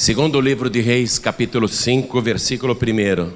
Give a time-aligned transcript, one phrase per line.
[0.00, 3.32] Segundo livro de Reis, capítulo 5, versículo 1.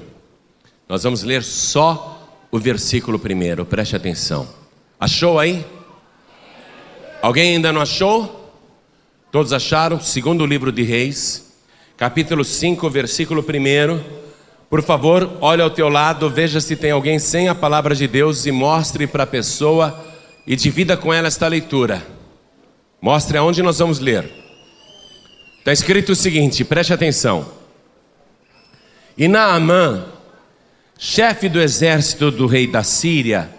[0.87, 4.47] Nós vamos ler só o versículo 1, preste atenção.
[4.97, 5.65] Achou aí?
[7.21, 8.49] Alguém ainda não achou?
[9.29, 9.99] Todos acharam?
[9.99, 11.53] Segundo livro de Reis,
[11.97, 14.01] capítulo 5, versículo 1.
[14.69, 18.45] Por favor, olhe ao teu lado, veja se tem alguém sem a palavra de Deus
[18.45, 20.01] e mostre para a pessoa
[20.47, 22.01] e divida com ela esta leitura.
[23.01, 24.42] Mostre aonde nós vamos ler.
[25.63, 27.49] Está escrito o seguinte, preste atenção.
[29.17, 30.07] E Naamã,
[30.99, 33.49] chefe do exército do rei da Síria,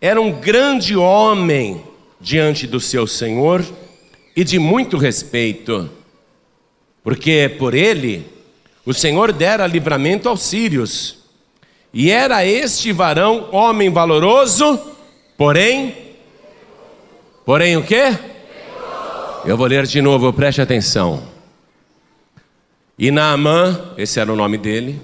[0.00, 1.80] era um grande homem
[2.20, 3.64] diante do seu senhor
[4.34, 5.88] e de muito respeito,
[7.04, 8.26] porque por ele
[8.84, 11.18] o senhor dera livramento aos sírios.
[11.94, 14.76] E era este varão homem valoroso,
[15.36, 15.96] porém,
[17.46, 18.31] porém o quê?
[19.44, 21.20] Eu vou ler de novo, preste atenção.
[22.96, 25.02] E Naamã, esse era o nome dele,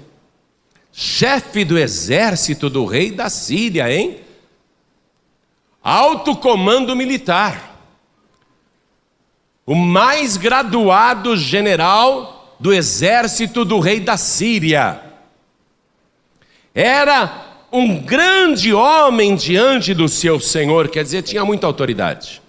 [0.93, 4.21] chefe do exército do rei da Síria, hein?
[5.83, 7.77] Alto comando militar.
[9.65, 15.03] O mais graduado general do exército do rei da Síria.
[16.73, 22.41] Era um grande homem diante do seu senhor, quer dizer, tinha muita autoridade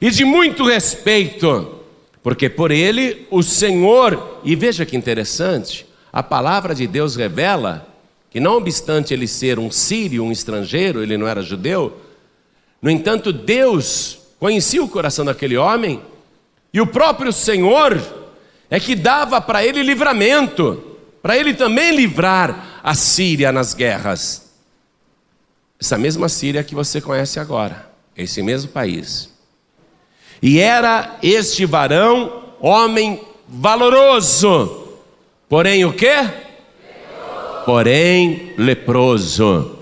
[0.00, 1.80] e de muito respeito,
[2.22, 7.86] porque por ele o Senhor, e veja que interessante, a palavra de Deus revela
[8.30, 12.00] que, não obstante ele ser um sírio, um estrangeiro, ele não era judeu,
[12.80, 16.02] no entanto, Deus conhecia o coração daquele homem,
[16.72, 18.00] e o próprio Senhor
[18.68, 24.52] é que dava para ele livramento, para ele também livrar a Síria nas guerras.
[25.80, 29.35] Essa mesma Síria que você conhece agora, esse mesmo país.
[30.46, 34.94] E era este varão homem valoroso.
[35.48, 35.88] Porém o?
[35.88, 36.32] Leproso.
[37.64, 39.76] Porém leproso.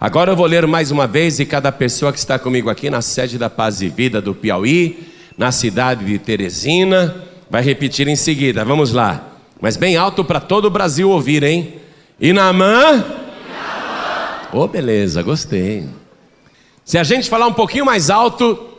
[0.00, 3.02] Agora eu vou ler mais uma vez e cada pessoa que está comigo aqui na
[3.02, 8.64] sede da Paz e Vida do Piauí, na cidade de Teresina, vai repetir em seguida.
[8.64, 9.34] Vamos lá.
[9.60, 11.74] Mas bem alto para todo o Brasil ouvir, hein?
[12.18, 13.04] Inamã?
[14.54, 15.86] Oh, beleza, gostei.
[16.82, 18.77] Se a gente falar um pouquinho mais alto,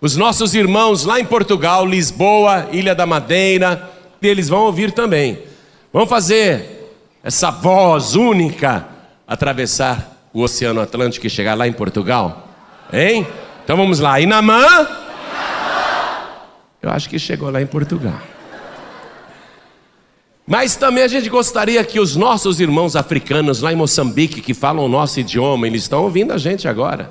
[0.00, 3.90] os nossos irmãos lá em Portugal, Lisboa, Ilha da Madeira,
[4.20, 5.38] eles vão ouvir também.
[5.92, 6.92] Vamos fazer
[7.22, 8.86] essa voz única
[9.26, 12.48] atravessar o Oceano Atlântico e chegar lá em Portugal?
[12.92, 13.26] Hein?
[13.64, 14.20] Então vamos lá.
[14.20, 14.86] Inamã?
[16.82, 18.20] Eu acho que chegou lá em Portugal.
[20.46, 24.84] Mas também a gente gostaria que os nossos irmãos africanos lá em Moçambique, que falam
[24.84, 27.10] o nosso idioma, eles estão ouvindo a gente agora.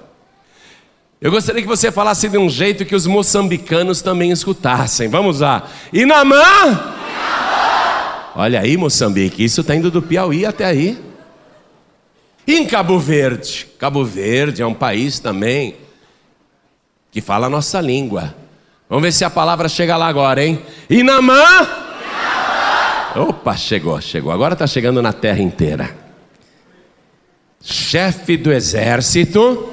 [1.26, 5.08] Eu gostaria que você falasse de um jeito que os moçambicanos também escutassem.
[5.08, 5.68] Vamos lá.
[5.92, 6.94] Inamã!
[8.36, 11.04] Olha aí, Moçambique, isso está indo do Piauí até aí.
[12.46, 13.66] Em Cabo Verde?
[13.80, 15.78] Cabo Verde é um país também
[17.10, 18.36] que fala a nossa língua.
[18.88, 20.62] Vamos ver se a palavra chega lá agora, hein?
[20.88, 21.42] Inamã!
[23.16, 23.30] Inamã!
[23.30, 24.32] Opa, chegou, chegou.
[24.32, 25.90] Agora está chegando na terra inteira.
[27.64, 29.72] Chefe do exército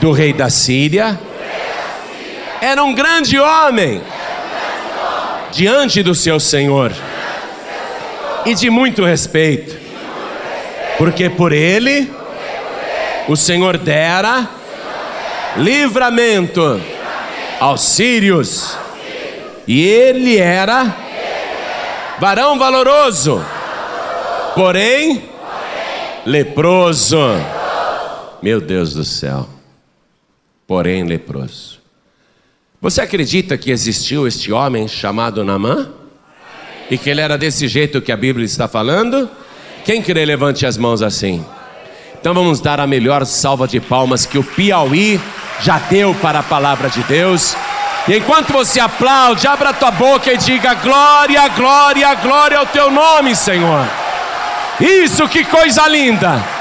[0.00, 1.18] do rei da Síria.
[2.60, 4.02] Era um grande homem.
[5.52, 6.92] Diante do seu Senhor.
[8.44, 9.76] E de muito respeito,
[10.96, 12.10] porque por ele
[13.26, 14.48] o Senhor dera
[15.56, 16.80] livramento
[17.60, 18.78] aos sírios.
[19.66, 20.94] E ele era
[22.18, 23.44] varão valoroso,
[24.54, 25.28] porém
[26.24, 27.18] leproso.
[28.40, 29.57] Meu Deus do céu
[30.68, 31.80] porém leproso.
[32.80, 35.88] Você acredita que existiu este homem chamado Namã?
[36.90, 39.28] E que ele era desse jeito que a Bíblia está falando?
[39.84, 41.44] Quem crê, levante as mãos assim.
[42.20, 45.18] Então vamos dar a melhor salva de palmas que o Piauí
[45.60, 47.56] já deu para a palavra de Deus.
[48.06, 53.34] E enquanto você aplaude, abra tua boca e diga: Glória, glória, glória ao teu nome,
[53.34, 53.86] Senhor.
[54.80, 56.57] Isso, que coisa linda!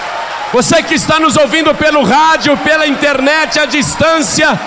[0.54, 4.58] Você que está nos ouvindo pelo rádio, pela internet, à distância,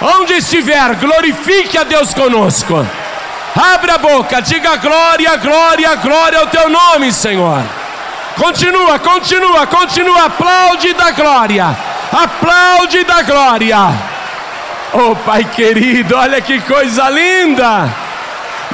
[0.00, 2.86] onde estiver, glorifique a Deus conosco.
[3.54, 7.62] Abra a boca, diga glória, glória, glória ao teu nome, Senhor.
[8.36, 11.76] Continua, continua, continua, aplaude da glória,
[12.10, 13.76] aplaude da glória.
[14.94, 18.01] Oh Pai querido, olha que coisa linda!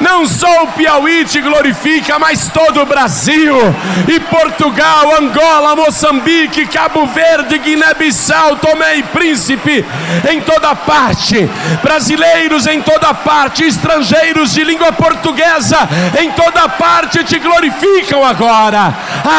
[0.01, 3.55] Não só o Piauí te glorifica, mas todo o Brasil
[4.07, 9.85] e Portugal, Angola, Moçambique, Cabo Verde, Guiné-Bissau, Tomé e Príncipe,
[10.29, 11.49] em toda parte,
[11.83, 15.77] brasileiros em toda parte, estrangeiros de língua portuguesa
[16.19, 18.93] em toda parte te glorificam agora.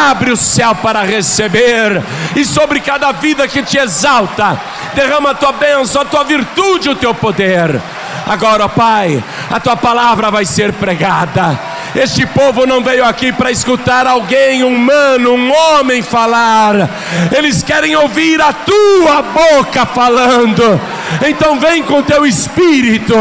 [0.09, 2.01] Abre o céu para receber,
[2.35, 4.59] e sobre cada vida que te exalta,
[4.93, 7.79] derrama a tua bênção, a tua virtude, o teu poder.
[8.27, 11.59] Agora, Pai, a tua palavra vai ser pregada.
[11.93, 16.89] Este povo não veio aqui para escutar alguém humano, um homem falar.
[17.35, 20.79] Eles querem ouvir a tua boca falando.
[21.27, 23.13] Então vem com teu espírito.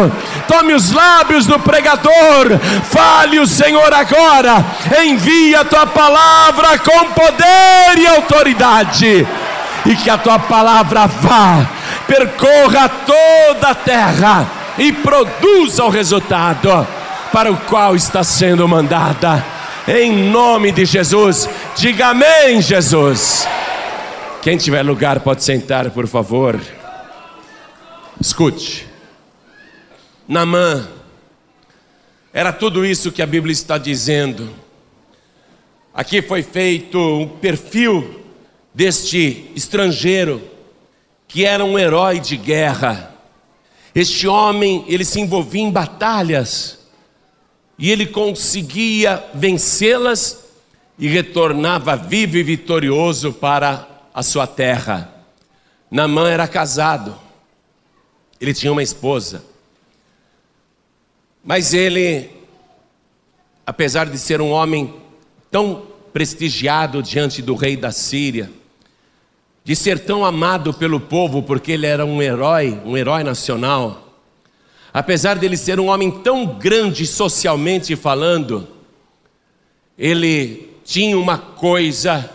[0.46, 2.58] Tome os lábios do pregador.
[2.84, 4.64] Fale o Senhor agora.
[5.04, 9.26] Envia a tua palavra com poder e autoridade.
[9.84, 11.66] E que a tua palavra vá,
[12.06, 16.86] percorra toda a terra e produza o resultado
[17.32, 19.44] para o qual está sendo mandada.
[19.86, 23.46] Em nome de Jesus, diga amém, Jesus.
[24.42, 26.60] Quem tiver lugar pode sentar, por favor.
[28.20, 28.86] Escute.
[30.28, 30.88] Namã
[32.32, 34.50] era tudo isso que a Bíblia está dizendo.
[35.92, 38.24] Aqui foi feito um perfil
[38.72, 40.40] deste estrangeiro
[41.26, 43.12] que era um herói de guerra
[43.94, 46.78] este homem, ele se envolvia em batalhas
[47.78, 50.44] e ele conseguia vencê-las
[50.98, 55.12] e retornava vivo e vitorioso para a sua terra.
[55.90, 57.18] Namã era casado,
[58.40, 59.44] ele tinha uma esposa,
[61.42, 62.30] mas ele,
[63.66, 64.94] apesar de ser um homem
[65.50, 68.50] tão prestigiado diante do rei da Síria,
[69.70, 74.18] de ser tão amado pelo povo, porque ele era um herói, um herói nacional.
[74.92, 78.66] Apesar dele ser um homem tão grande socialmente falando,
[79.96, 82.28] ele tinha uma coisa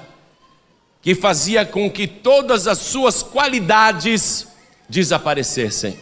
[1.01, 4.47] que fazia com que todas as suas qualidades
[4.87, 5.99] desaparecessem.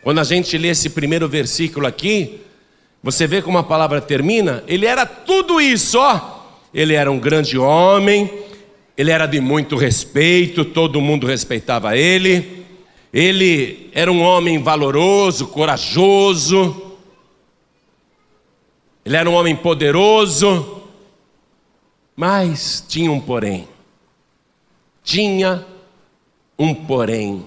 [0.00, 2.40] Quando a gente lê esse primeiro versículo aqui,
[3.02, 6.36] você vê como a palavra termina, ele era tudo isso, ó.
[6.72, 8.45] Ele era um grande homem,
[8.96, 12.64] ele era de muito respeito, todo mundo respeitava ele.
[13.12, 16.96] Ele era um homem valoroso, corajoso.
[19.04, 20.82] Ele era um homem poderoso.
[22.14, 23.68] Mas tinha um porém.
[25.04, 25.66] Tinha
[26.58, 27.46] um porém.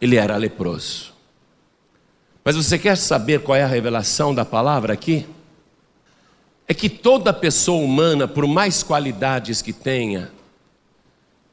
[0.00, 1.14] Ele era leproso.
[2.44, 5.26] Mas você quer saber qual é a revelação da palavra aqui?
[6.68, 10.30] É que toda pessoa humana, por mais qualidades que tenha,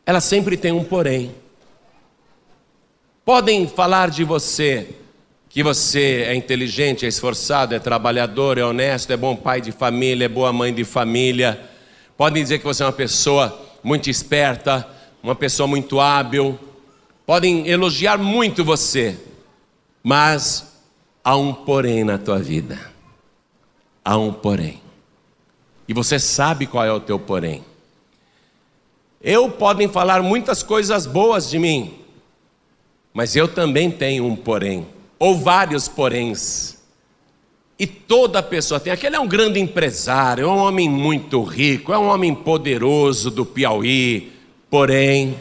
[0.05, 1.33] ela sempre tem um porém.
[3.23, 4.95] Podem falar de você
[5.47, 10.25] que você é inteligente, é esforçado, é trabalhador, é honesto, é bom pai de família,
[10.25, 11.69] é boa mãe de família.
[12.17, 14.87] Podem dizer que você é uma pessoa muito esperta,
[15.21, 16.59] uma pessoa muito hábil.
[17.25, 19.17] Podem elogiar muito você,
[20.03, 20.81] mas
[21.23, 22.79] há um porém na tua vida.
[24.03, 24.82] Há um porém.
[25.93, 27.63] E você sabe qual é o teu porém.
[29.21, 31.93] Eu podem falar muitas coisas boas de mim,
[33.13, 34.87] mas eu também tenho um porém,
[35.19, 36.79] ou vários poréns.
[37.77, 38.91] E toda pessoa tem.
[38.91, 43.45] Aquele é um grande empresário, é um homem muito rico, é um homem poderoso do
[43.45, 44.31] Piauí,
[44.71, 45.37] porém.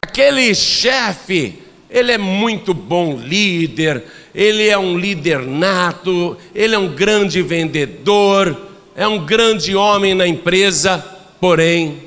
[0.00, 4.02] Aquele chefe, ele é muito bom líder,
[4.34, 8.56] ele é um líder nato, ele é um grande vendedor,
[8.96, 11.04] é um grande homem na empresa,
[11.40, 12.02] porém,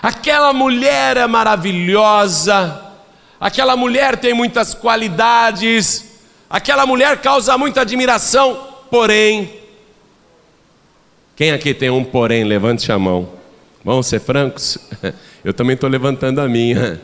[0.00, 2.84] aquela mulher é maravilhosa,
[3.40, 9.58] aquela mulher tem muitas qualidades, aquela mulher causa muita admiração, porém,
[11.34, 13.28] quem aqui tem um porém, levante a mão.
[13.84, 14.76] Vamos ser francos?
[15.44, 17.00] Eu também estou levantando a minha.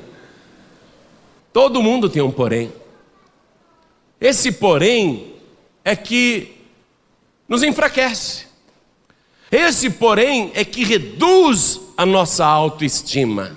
[1.52, 2.72] Todo mundo tem um porém.
[4.20, 5.34] Esse porém
[5.84, 6.56] é que
[7.48, 8.46] nos enfraquece.
[9.50, 13.56] Esse porém é que reduz a nossa autoestima.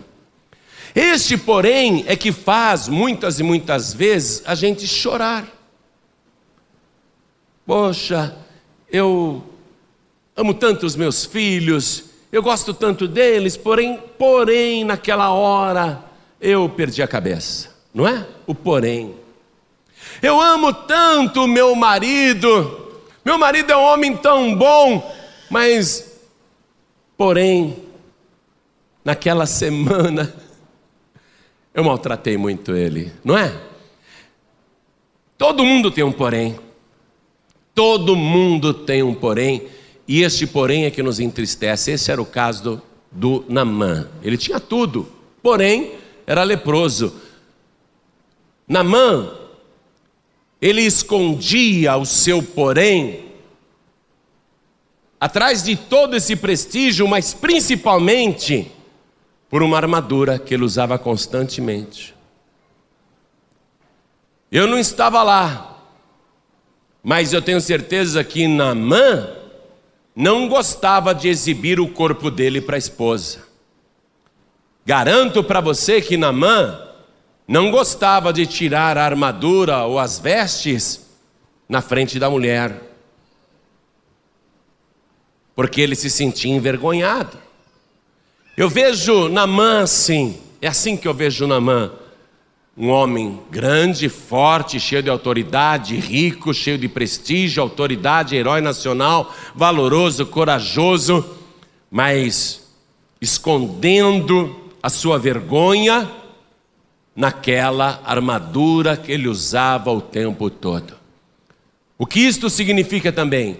[0.94, 5.48] Este porém é que faz muitas e muitas vezes a gente chorar.
[7.66, 8.36] Poxa,
[8.92, 9.44] eu
[10.36, 16.04] amo tanto os meus filhos, eu gosto tanto deles, porém, porém naquela hora
[16.40, 18.26] eu perdi a cabeça, não é?
[18.46, 19.16] O porém.
[20.22, 25.16] Eu amo tanto o meu marido, meu marido é um homem tão bom,
[25.50, 26.20] mas,
[27.18, 27.76] porém,
[29.04, 30.34] naquela semana,
[31.74, 33.68] eu maltratei muito ele, não é?
[35.38, 36.58] Todo mundo tem um porém.
[37.76, 39.68] Todo mundo tem um porém.
[40.08, 41.92] E este porém é que nos entristece.
[41.92, 44.10] Esse era o caso do, do Namã.
[44.24, 45.08] Ele tinha tudo,
[45.44, 45.92] porém
[46.26, 47.14] era leproso.
[48.68, 49.32] Namã,
[50.62, 53.26] ele escondia o seu porém
[55.20, 58.72] atrás de todo esse prestígio, mas principalmente
[59.50, 62.14] por uma armadura que ele usava constantemente.
[64.52, 65.84] Eu não estava lá,
[67.04, 69.30] mas eu tenho certeza que Namã
[70.16, 73.46] não gostava de exibir o corpo dele para a esposa.
[74.86, 76.87] Garanto para você que Namã
[77.48, 81.08] não gostava de tirar a armadura ou as vestes
[81.70, 82.82] na frente da mulher,
[85.56, 87.38] porque ele se sentia envergonhado.
[88.58, 91.92] Eu vejo Namã assim, é assim que eu vejo Namã.
[92.76, 100.28] Um homem grande, forte, cheio de autoridade, rico, cheio de prestígio, autoridade, herói nacional, valoroso,
[100.28, 101.26] corajoso,
[101.90, 102.68] mas
[103.20, 106.08] escondendo a sua vergonha
[107.18, 110.94] naquela armadura que ele usava o tempo todo.
[111.98, 113.60] O que isto significa também?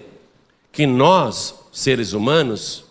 [0.70, 2.84] Que nós, seres humanos,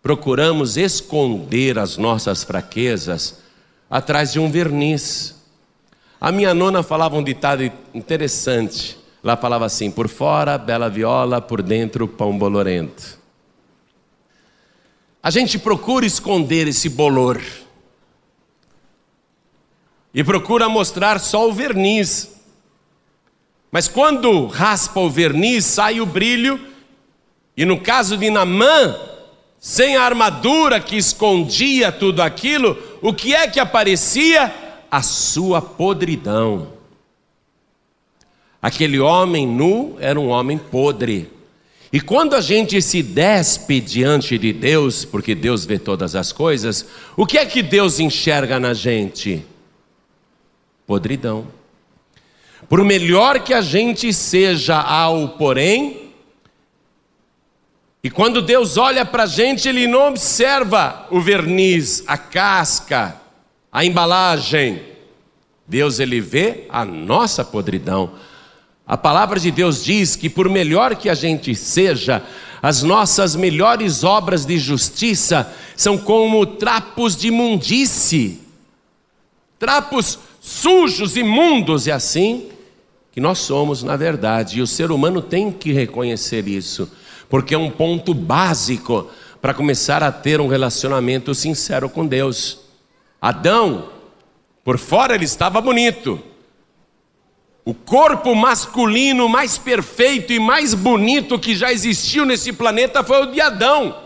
[0.00, 3.42] procuramos esconder as nossas fraquezas
[3.90, 5.34] atrás de um verniz.
[6.20, 8.96] A minha nona falava um ditado interessante.
[9.20, 13.18] Ela falava assim: por fora, bela viola, por dentro, pão bolorento.
[15.20, 17.42] A gente procura esconder esse bolor
[20.14, 22.30] e procura mostrar só o verniz.
[23.70, 26.60] Mas quando raspa o verniz, sai o brilho,
[27.56, 28.96] e no caso de Namã,
[29.58, 34.54] sem a armadura que escondia tudo aquilo, o que é que aparecia?
[34.90, 36.68] A sua podridão.
[38.62, 41.28] Aquele homem nu era um homem podre.
[41.92, 46.86] E quando a gente se despe diante de Deus, porque Deus vê todas as coisas,
[47.16, 49.44] o que é que Deus enxerga na gente?
[50.86, 51.46] Podridão.
[52.68, 56.04] Por melhor que a gente seja ao porém,
[58.04, 63.16] e quando Deus olha para a gente, Ele não observa o verniz, a casca,
[63.72, 64.82] a embalagem.
[65.66, 68.12] Deus, Ele vê a nossa podridão.
[68.86, 72.22] A palavra de Deus diz que, por melhor que a gente seja,
[72.62, 78.42] as nossas melhores obras de justiça são como trapos de imundície,
[79.58, 82.48] trapos sujos, imundos, e assim
[83.12, 86.90] que nós somos, na verdade, e o ser humano tem que reconhecer isso
[87.28, 89.10] porque é um ponto básico
[89.40, 92.60] para começar a ter um relacionamento sincero com Deus.
[93.20, 93.90] Adão,
[94.62, 96.22] por fora ele estava bonito.
[97.64, 103.32] O corpo masculino mais perfeito e mais bonito que já existiu nesse planeta foi o
[103.32, 104.00] de Adão.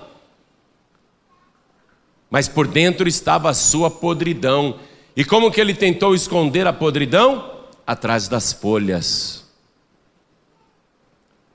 [2.31, 4.79] Mas por dentro estava a sua podridão.
[5.19, 7.51] E como que ele tentou esconder a podridão?
[7.85, 9.45] Atrás das folhas.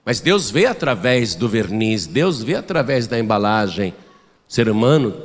[0.03, 3.93] Mas Deus vê através do verniz, Deus vê através da embalagem.
[4.49, 5.15] O ser humano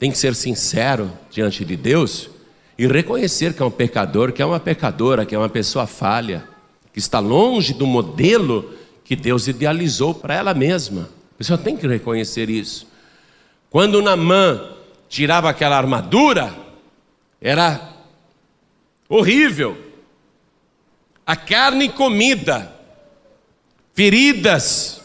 [0.00, 2.28] tem que ser sincero diante de Deus
[2.76, 6.42] e reconhecer que é um pecador, que é uma pecadora, que é uma pessoa falha,
[6.92, 8.68] que está longe do modelo
[9.04, 11.08] que Deus idealizou para ela mesma.
[11.36, 12.84] A pessoa tem que reconhecer isso.
[13.70, 14.72] Quando Namã
[15.08, 16.71] tirava aquela armadura,
[17.42, 17.92] era
[19.08, 19.76] horrível.
[21.26, 22.72] A carne comida,
[23.94, 25.02] feridas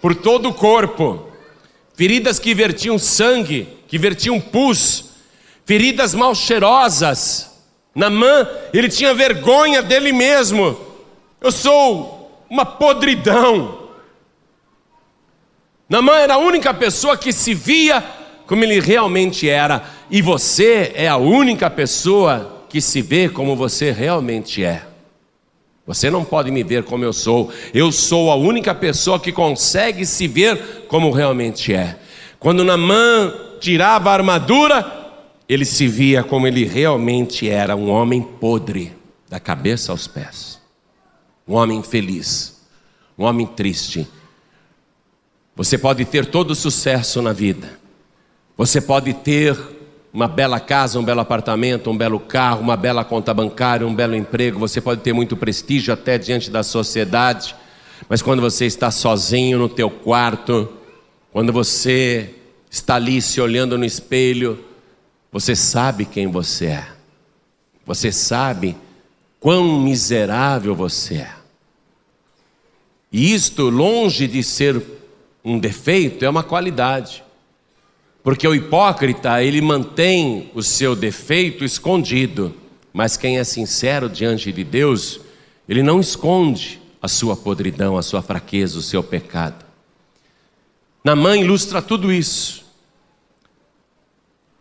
[0.00, 1.32] por todo o corpo,
[1.94, 5.06] feridas que vertiam sangue, que vertiam pus,
[5.64, 7.50] feridas mal cheirosas.
[7.94, 10.78] Namã, ele tinha vergonha dele mesmo.
[11.40, 13.88] Eu sou uma podridão.
[15.88, 18.02] Namã era a única pessoa que se via
[18.52, 23.90] como ele realmente era, e você é a única pessoa que se vê como você
[23.90, 24.86] realmente é.
[25.86, 27.50] Você não pode me ver como eu sou.
[27.72, 31.98] Eu sou a única pessoa que consegue se ver como realmente é.
[32.38, 35.14] Quando Namã tirava a armadura,
[35.48, 38.92] ele se via como ele realmente era, um homem podre,
[39.30, 40.60] da cabeça aos pés.
[41.48, 42.60] Um homem infeliz,
[43.18, 44.06] um homem triste.
[45.56, 47.80] Você pode ter todo o sucesso na vida.
[48.58, 49.56] Você pode ter
[50.12, 54.14] uma bela casa, um belo apartamento, um belo carro, uma bela conta bancária, um belo
[54.14, 57.56] emprego, você pode ter muito prestígio até diante da sociedade,
[58.08, 60.68] mas quando você está sozinho no teu quarto,
[61.32, 62.34] quando você
[62.70, 64.62] está ali se olhando no espelho,
[65.30, 66.88] você sabe quem você é.
[67.86, 68.76] Você sabe
[69.40, 71.32] quão miserável você é.
[73.10, 74.82] E isto, longe de ser
[75.44, 77.21] um defeito, é uma qualidade.
[78.22, 82.54] Porque o hipócrita, ele mantém o seu defeito escondido,
[82.92, 85.20] mas quem é sincero diante de Deus,
[85.68, 89.64] ele não esconde a sua podridão, a sua fraqueza, o seu pecado.
[91.02, 92.64] Namã ilustra tudo isso.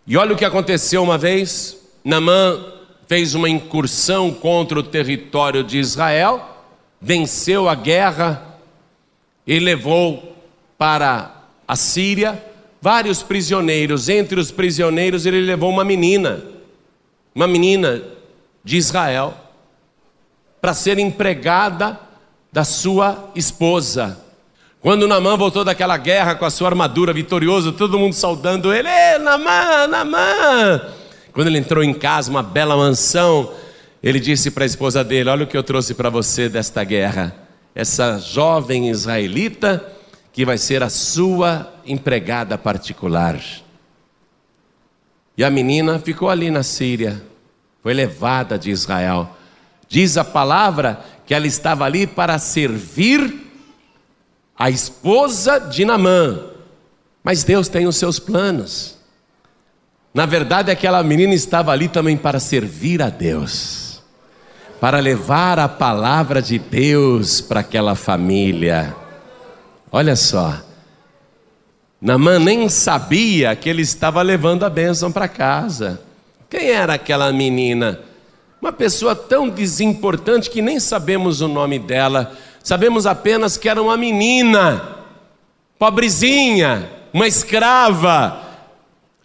[0.08, 2.66] E olha o que aconteceu uma vez: Namã
[3.08, 6.66] fez uma incursão contra o território de Israel,
[7.00, 8.58] venceu a guerra
[9.46, 10.36] e levou
[10.80, 12.51] para a Síria
[12.82, 14.10] vários prisioneiros.
[14.10, 16.44] Entre os prisioneiros, ele levou uma menina,
[17.34, 18.02] uma menina
[18.64, 19.36] de Israel,
[20.60, 22.00] para ser empregada
[22.52, 24.20] da sua esposa.
[24.82, 29.20] Quando Namã voltou daquela guerra com a sua armadura vitorioso, todo mundo saudando ele, Ei,
[29.20, 30.82] Namã, Namã!
[31.32, 33.54] Quando ele entrou em casa, uma bela mansão,
[34.04, 37.36] ele disse para a esposa dele: Olha o que eu trouxe para você desta guerra.
[37.74, 39.86] Essa jovem israelita
[40.32, 43.40] que vai ser a sua empregada particular.
[45.38, 47.22] E a menina ficou ali na Síria,
[47.82, 49.30] foi levada de Israel.
[49.88, 53.52] Diz a palavra que ela estava ali para servir
[54.58, 56.40] a esposa de Namã.
[57.24, 58.98] Mas Deus tem os seus planos.
[60.14, 64.02] Na verdade, aquela menina estava ali também para servir a Deus,
[64.80, 68.96] para levar a palavra de Deus para aquela família.
[69.92, 70.62] Olha só,
[72.02, 76.02] Namã nem sabia que ele estava levando a bênção para casa.
[76.50, 78.00] Quem era aquela menina?
[78.62, 82.32] Uma pessoa tão desimportante que nem sabemos o nome dela
[82.64, 84.82] Sabemos apenas que era uma menina,
[85.80, 88.40] pobrezinha, uma escrava,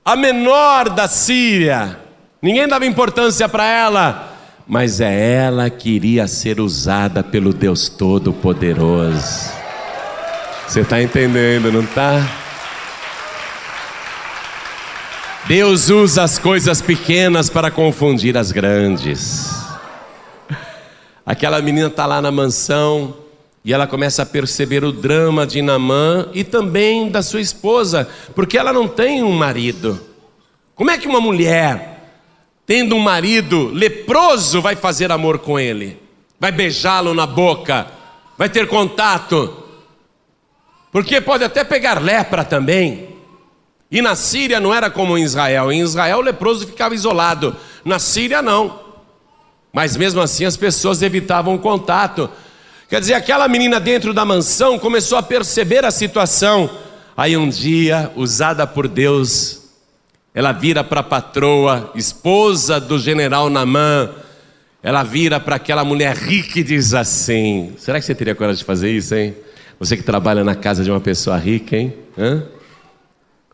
[0.05, 1.99] a menor da Síria.
[2.41, 4.33] Ninguém dava importância para ela,
[4.67, 9.56] mas é ela que iria ser usada pelo Deus Todo-Poderoso.
[10.69, 12.27] Você está entendendo, não está?
[15.47, 19.65] Deus usa as coisas pequenas para confundir as grandes.
[21.25, 23.15] Aquela menina está lá na mansão,
[23.65, 28.59] e ela começa a perceber o drama de Namã e também da sua esposa, porque
[28.59, 30.01] ela não tem um marido.
[30.75, 32.13] Como é que uma mulher,
[32.65, 36.01] tendo um marido leproso, vai fazer amor com ele?
[36.39, 37.87] Vai beijá-lo na boca?
[38.37, 39.66] Vai ter contato?
[40.97, 43.11] Porque pode até pegar lepra também.
[43.91, 45.71] E na Síria não era como em Israel.
[45.71, 47.55] Em Israel o leproso ficava isolado.
[47.85, 48.81] Na Síria não.
[49.71, 52.31] Mas mesmo assim as pessoas evitavam o contato
[52.89, 56.71] Quer dizer, aquela menina dentro da mansão começou a perceber a situação.
[57.15, 59.65] Aí um dia, usada por Deus,
[60.33, 64.09] ela vira para a patroa, esposa do general Namã,
[64.83, 68.65] ela vira para aquela mulher rica e diz assim: Será que você teria coragem de
[68.65, 69.37] fazer isso, hein?
[69.79, 71.95] Você que trabalha na casa de uma pessoa rica, hein?
[72.17, 72.45] Hã?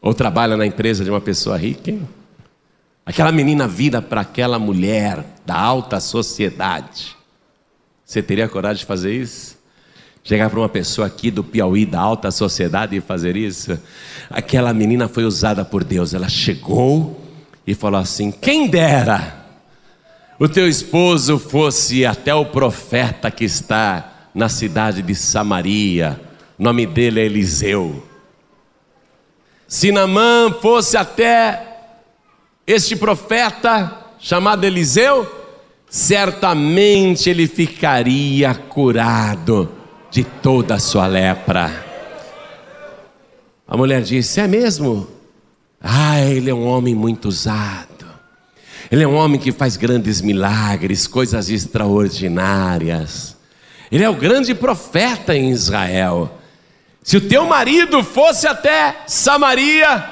[0.01, 2.09] Ou trabalha na empresa de uma pessoa rica, hein?
[3.05, 7.17] Aquela menina vira para aquela mulher da alta sociedade
[8.13, 9.57] você teria coragem de fazer isso?
[10.23, 13.79] Chegar para uma pessoa aqui do Piauí, da alta sociedade, e fazer isso?
[14.29, 16.13] Aquela menina foi usada por Deus.
[16.13, 17.19] Ela chegou
[17.67, 19.47] e falou assim: Quem dera
[20.39, 26.21] o teu esposo fosse até o profeta que está na cidade de Samaria.
[26.59, 28.03] O nome dele é Eliseu.
[29.66, 31.66] Se Namã fosse até
[32.66, 35.27] este profeta chamado Eliseu,
[35.88, 39.71] certamente ele ficaria curado
[40.11, 41.85] de toda a sua lepra.
[43.66, 45.09] A mulher disse: É mesmo?
[45.81, 48.07] Ah, ele é um homem muito usado.
[48.90, 53.37] Ele é um homem que faz grandes milagres, coisas extraordinárias.
[53.92, 56.38] Ele é o grande profeta em Israel.
[57.02, 60.02] Se o teu marido fosse até Samaria,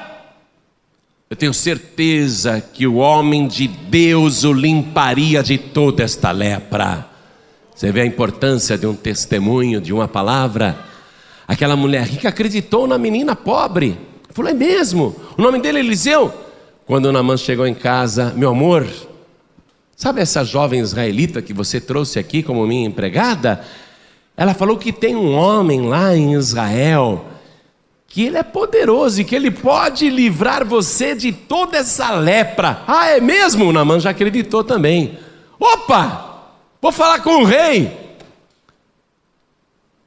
[1.27, 7.07] eu tenho certeza que o homem de Deus o limparia de toda esta lepra.
[7.73, 10.77] Você vê a importância de um testemunho, de uma palavra?
[11.47, 13.97] Aquela mulher rica acreditou na menina pobre.
[14.29, 15.15] Falou, é mesmo?
[15.35, 16.31] O nome dele é Eliseu?
[16.85, 18.85] Quando Namã chegou em casa, meu amor,
[20.01, 23.63] sabe essa jovem israelita que você trouxe aqui como minha empregada?
[24.35, 27.27] Ela falou que tem um homem lá em Israel
[28.07, 32.81] que Ele é poderoso e que Ele pode livrar você de toda essa lepra.
[32.87, 33.71] Ah, é mesmo?
[33.71, 35.19] Namã já acreditou também.
[35.59, 36.49] Opa!
[36.81, 37.95] Vou falar com o rei.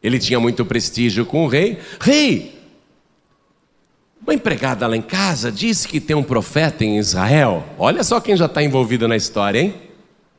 [0.03, 1.79] Ele tinha muito prestígio com o rei.
[2.01, 2.54] Rei,
[4.27, 7.63] uma empregada lá em casa disse que tem um profeta em Israel.
[7.79, 9.75] Olha só quem já está envolvido na história, hein?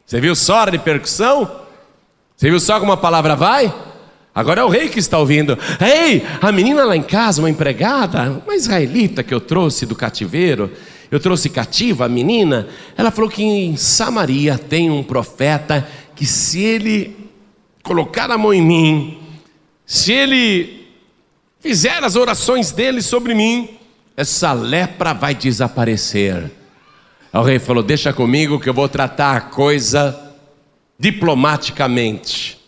[0.03, 1.49] Você viu só a repercussão?
[2.35, 3.73] Você viu só como a palavra vai?
[4.33, 5.57] Agora é o rei que está ouvindo.
[5.79, 10.71] Ei, a menina lá em casa, uma empregada, uma israelita que eu trouxe do cativeiro,
[11.11, 12.67] eu trouxe cativa a menina,
[12.97, 17.15] ela falou que em Samaria tem um profeta que se ele
[17.83, 19.19] colocar a mão em mim,
[19.85, 20.87] se ele
[21.59, 23.74] fizer as orações dele sobre mim,
[24.15, 26.51] essa lepra vai desaparecer.
[27.33, 30.33] O rei falou: Deixa comigo que eu vou tratar a coisa
[30.97, 32.59] diplomaticamente,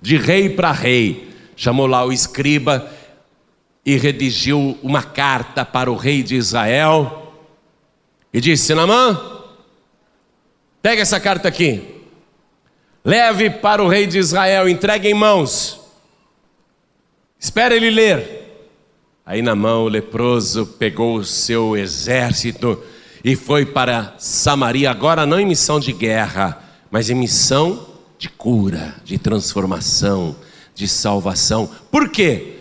[0.00, 1.30] de rei para rei.
[1.56, 2.90] Chamou lá o escriba
[3.84, 7.34] e redigiu uma carta para o rei de Israel
[8.32, 9.18] e disse: Namã,
[10.82, 12.02] pega essa carta aqui,
[13.04, 15.80] leve para o rei de Israel, entregue em mãos,
[17.38, 18.40] espere ele ler.
[19.30, 22.82] Aí na mão o leproso pegou o seu exército
[23.22, 27.86] e foi para Samaria, agora não em missão de guerra, mas em missão
[28.18, 30.34] de cura, de transformação,
[30.74, 31.70] de salvação.
[31.92, 32.56] Por quê?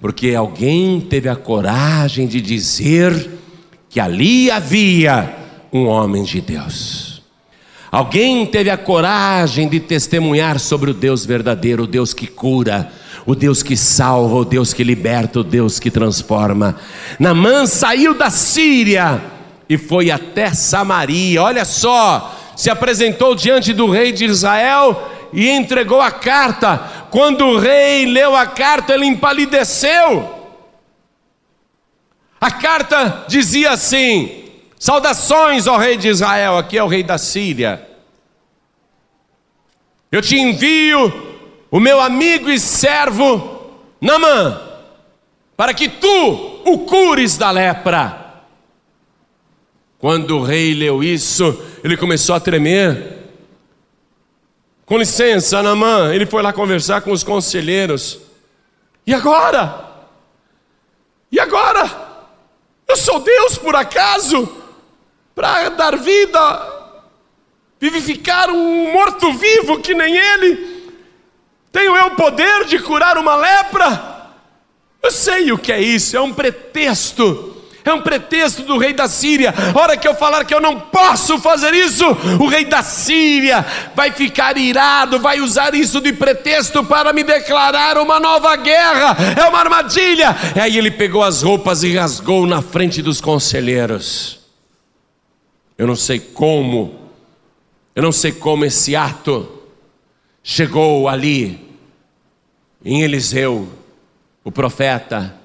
[0.00, 3.30] Porque alguém teve a coragem de dizer
[3.88, 5.36] que ali havia
[5.72, 7.24] um homem de Deus.
[7.90, 12.88] Alguém teve a coragem de testemunhar sobre o Deus verdadeiro, o Deus que cura,
[13.28, 16.76] o Deus que salva, o Deus que liberta, o Deus que transforma.
[17.18, 19.22] Namã saiu da Síria
[19.68, 21.42] e foi até Samaria.
[21.42, 26.78] Olha só, se apresentou diante do rei de Israel e entregou a carta.
[27.10, 30.48] Quando o rei leu a carta, ele empalideceu.
[32.40, 34.44] A carta dizia assim:
[34.78, 37.86] Saudações ao rei de Israel, aqui é o rei da Síria.
[40.10, 41.27] Eu te envio
[41.70, 43.58] o meu amigo e servo
[44.00, 44.60] Namã,
[45.56, 48.26] para que tu o cures da lepra.
[49.98, 53.18] Quando o rei leu isso, ele começou a tremer.
[54.86, 58.20] Com licença, Namã, ele foi lá conversar com os conselheiros.
[59.04, 59.86] E agora?
[61.32, 62.08] E agora?
[62.86, 64.48] Eu sou Deus por acaso?
[65.34, 66.94] Para dar vida,
[67.80, 70.67] vivificar um morto-vivo que nem ele?
[71.78, 74.32] Tenho eu o poder de curar uma lepra?
[75.00, 79.08] Eu sei o que é isso, é um pretexto é um pretexto do rei da
[79.08, 79.54] Síria.
[79.74, 82.04] A hora que eu falar que eu não posso fazer isso,
[82.38, 83.64] o rei da Síria
[83.94, 89.16] vai ficar irado, vai usar isso de pretexto para me declarar uma nova guerra.
[89.40, 90.36] É uma armadilha.
[90.54, 94.40] E aí ele pegou as roupas e rasgou na frente dos conselheiros.
[95.78, 97.08] Eu não sei como,
[97.96, 99.48] eu não sei como esse ato
[100.42, 101.67] chegou ali
[102.90, 103.68] em Eliseu,
[104.42, 105.38] o profeta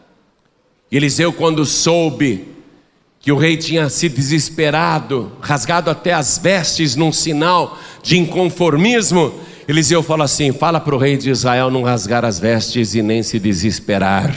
[0.89, 2.47] Eliseu, quando soube
[3.19, 9.33] que o rei tinha se desesperado, rasgado até as vestes num sinal de inconformismo,
[9.67, 13.23] Eliseu falou assim: fala para o rei de Israel não rasgar as vestes e nem
[13.23, 14.35] se desesperar.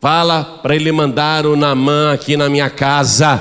[0.00, 3.40] Fala para ele mandar o Namã aqui na minha casa,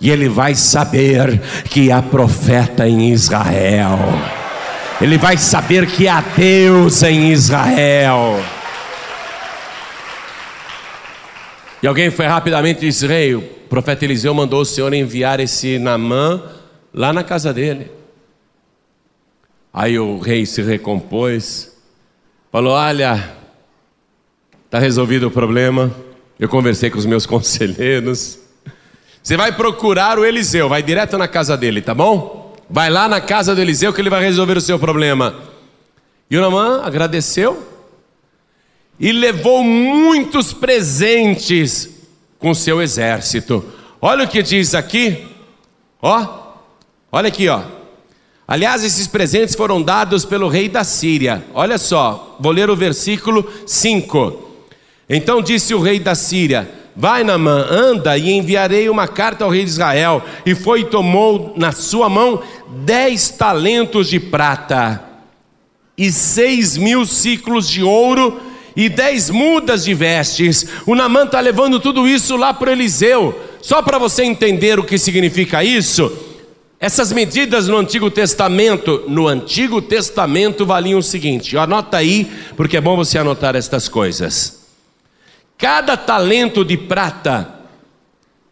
[0.00, 4.39] e ele vai saber que há profeta em Israel.
[5.00, 8.38] Ele vai saber que há Deus em Israel.
[11.82, 15.78] E alguém foi rapidamente e disse: Rei, o profeta Eliseu mandou o Senhor enviar esse
[15.78, 16.42] Namã
[16.92, 17.90] lá na casa dele.
[19.72, 21.74] Aí o rei se recompôs,
[22.52, 23.36] falou: Olha,
[24.66, 25.90] está resolvido o problema.
[26.38, 28.38] Eu conversei com os meus conselheiros.
[29.22, 32.39] Você vai procurar o Eliseu, vai direto na casa dele, tá bom?
[32.72, 35.34] Vai lá na casa do Eliseu que ele vai resolver o seu problema.
[36.30, 37.66] E o Namã agradeceu
[38.98, 41.90] e levou muitos presentes
[42.38, 43.64] com seu exército.
[44.00, 45.26] Olha o que diz aqui,
[46.00, 46.54] ó,
[47.10, 47.62] olha aqui, ó.
[48.46, 51.44] Aliás, esses presentes foram dados pelo rei da Síria.
[51.52, 54.48] Olha só, vou ler o versículo 5.
[55.08, 59.64] Então disse o rei da Síria: Vai, Namã, anda e enviarei uma carta ao rei
[59.64, 60.22] de Israel.
[60.44, 62.42] E foi e tomou na sua mão
[62.84, 65.02] dez talentos de prata
[65.96, 68.40] e seis mil ciclos de ouro
[68.74, 70.66] e dez mudas de vestes.
[70.86, 73.38] O Namã está levando tudo isso lá para Eliseu.
[73.60, 76.10] Só para você entender o que significa isso,
[76.80, 82.26] essas medidas no Antigo Testamento, no Antigo Testamento valiam o seguinte: anota aí,
[82.56, 84.59] porque é bom você anotar estas coisas.
[85.60, 87.60] Cada talento de prata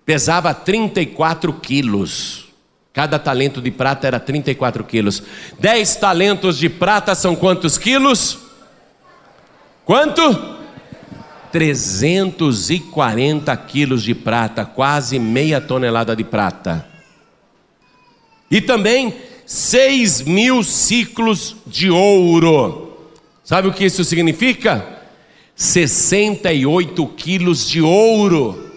[0.04, 2.48] pesava 34 quilos.
[2.92, 5.22] Cada talento de prata era 34 quilos.
[5.58, 8.38] 10 talentos de prata são quantos quilos?
[9.86, 10.58] Quanto?
[11.50, 16.86] 340 quilos de prata, quase meia tonelada de prata.
[18.50, 19.14] E também
[19.46, 22.98] seis mil ciclos de ouro.
[23.42, 24.97] Sabe o que isso significa?
[25.58, 28.70] 68 quilos de ouro.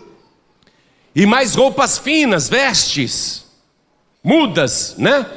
[1.15, 3.46] E mais roupas finas, vestes,
[4.24, 5.28] mudas, né?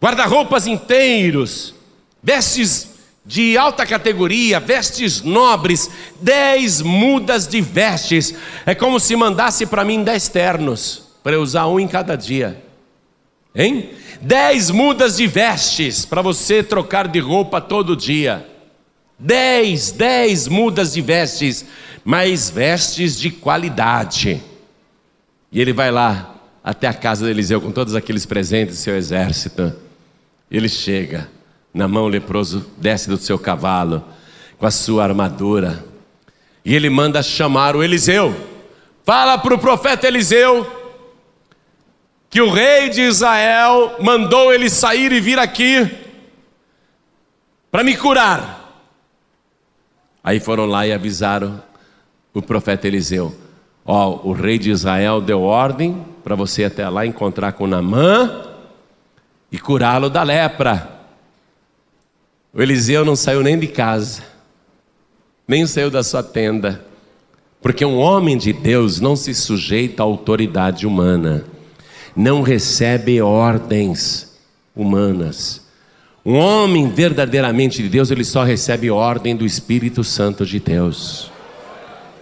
[0.00, 1.74] Guarda-roupas inteiros,
[2.22, 2.90] vestes
[3.26, 8.32] de alta categoria, vestes nobres, dez mudas de vestes.
[8.64, 12.62] É como se mandasse para mim dez ternos, para eu usar um em cada dia.
[13.52, 13.90] Hein?
[14.20, 18.46] Dez mudas de vestes para você trocar de roupa todo dia.
[19.18, 21.64] Dez, dez mudas de vestes,
[22.04, 24.40] mas vestes de qualidade.
[25.50, 28.96] E ele vai lá até a casa de Eliseu com todos aqueles presentes do seu
[28.96, 29.72] exército.
[30.50, 31.28] Ele chega,
[31.74, 34.04] na mão o leproso desce do seu cavalo,
[34.58, 35.84] com a sua armadura.
[36.64, 38.34] E ele manda chamar o Eliseu.
[39.04, 40.74] Fala para o profeta Eliseu
[42.30, 45.90] que o rei de Israel mandou ele sair e vir aqui
[47.70, 48.57] para me curar.
[50.28, 51.58] Aí foram lá e avisaram
[52.34, 53.34] o profeta Eliseu:
[53.82, 58.44] Ó, oh, o rei de Israel deu ordem para você até lá encontrar com Namã
[59.50, 60.86] e curá-lo da lepra.
[62.52, 64.22] O Eliseu não saiu nem de casa,
[65.48, 66.84] nem saiu da sua tenda,
[67.62, 71.46] porque um homem de Deus não se sujeita à autoridade humana,
[72.14, 74.38] não recebe ordens
[74.76, 75.66] humanas.
[76.28, 81.30] Um homem verdadeiramente de Deus, ele só recebe ordem do Espírito Santo de Deus.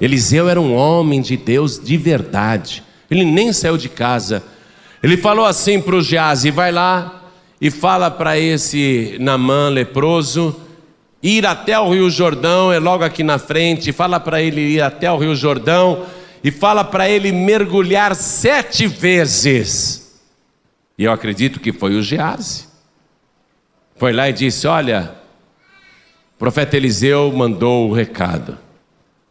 [0.01, 2.85] Eliseu era um homem de Deus de verdade.
[3.11, 4.45] Ele nem saiu de casa.
[5.03, 7.25] Ele falou assim para o Geazi: vai lá
[7.61, 10.55] e fala para esse Namã leproso
[11.21, 13.91] ir até o Rio Jordão, é logo aqui na frente.
[13.91, 16.07] Fala para ele ir até o Rio Jordão
[16.45, 20.17] e fala para ele mergulhar sete vezes.
[20.97, 22.66] E eu acredito que foi o Geazi.
[23.97, 25.15] Foi lá e disse: Olha,
[26.35, 28.59] o profeta Eliseu mandou o recado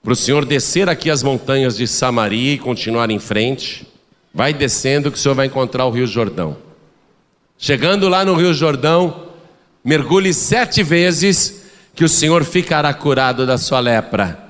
[0.05, 3.87] para o senhor descer aqui as montanhas de Samaria e continuar em frente.
[4.31, 6.57] Vai descendo que o senhor vai encontrar o Rio Jordão.
[7.57, 9.29] Chegando lá no Rio Jordão,
[9.83, 11.63] mergulhe sete vezes
[11.95, 14.47] que o senhor ficará curado da sua lepra.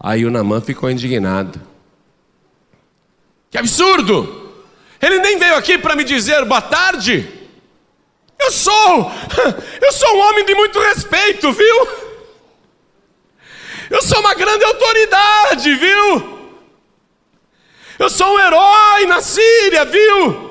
[0.00, 1.60] Aí o Namã ficou indignado.
[3.52, 4.50] Que absurdo!
[5.00, 7.37] Ele nem veio aqui para me dizer boa tarde.
[8.38, 9.12] Eu sou,
[9.82, 11.88] eu sou um homem de muito respeito, viu?
[13.90, 16.38] Eu sou uma grande autoridade, viu?
[17.98, 20.48] Eu sou um herói na Síria, viu?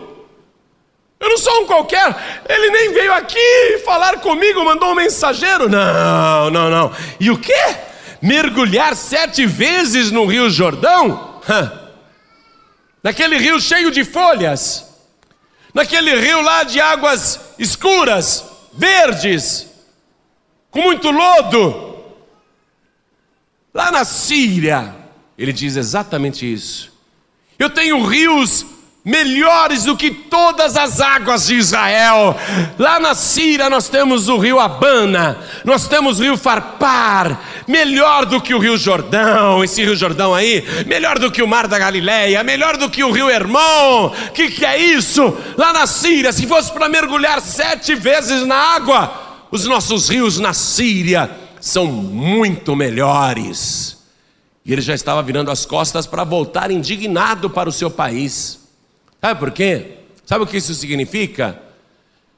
[1.19, 2.15] Eu não sou um qualquer.
[2.47, 5.69] Ele nem veio aqui falar comigo, mandou um mensageiro.
[5.69, 6.91] Não, não, não.
[7.19, 7.53] E o quê?
[8.21, 11.41] Mergulhar sete vezes no Rio Jordão?
[13.01, 14.86] Naquele rio cheio de folhas.
[15.77, 19.67] Naquele rio lá de águas escuras, verdes,
[20.71, 22.03] com muito lodo.
[23.71, 24.95] Lá na Síria,
[25.37, 26.91] ele diz exatamente isso.
[27.59, 28.65] Eu tenho rios
[29.07, 32.35] melhores do que todas as águas de Israel.
[32.77, 38.41] Lá na Síria nós temos o rio Abana, nós temos o rio Farpar, melhor do
[38.41, 42.43] que o rio Jordão, esse rio Jordão aí, melhor do que o mar da Galileia,
[42.43, 44.11] melhor do que o rio Hermon.
[44.33, 45.33] Que que é isso?
[45.57, 50.51] Lá na Síria, se fosse para mergulhar sete vezes na água, os nossos rios na
[50.51, 53.99] Síria são muito melhores.
[54.65, 58.66] E ele já estava virando as costas para voltar indignado para o seu país.
[59.27, 59.87] Sabe por quê?
[60.25, 61.61] Sabe o que isso significa?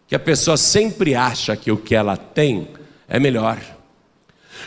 [0.08, 2.68] Que a pessoa sempre acha que o que ela tem
[3.08, 3.60] é melhor.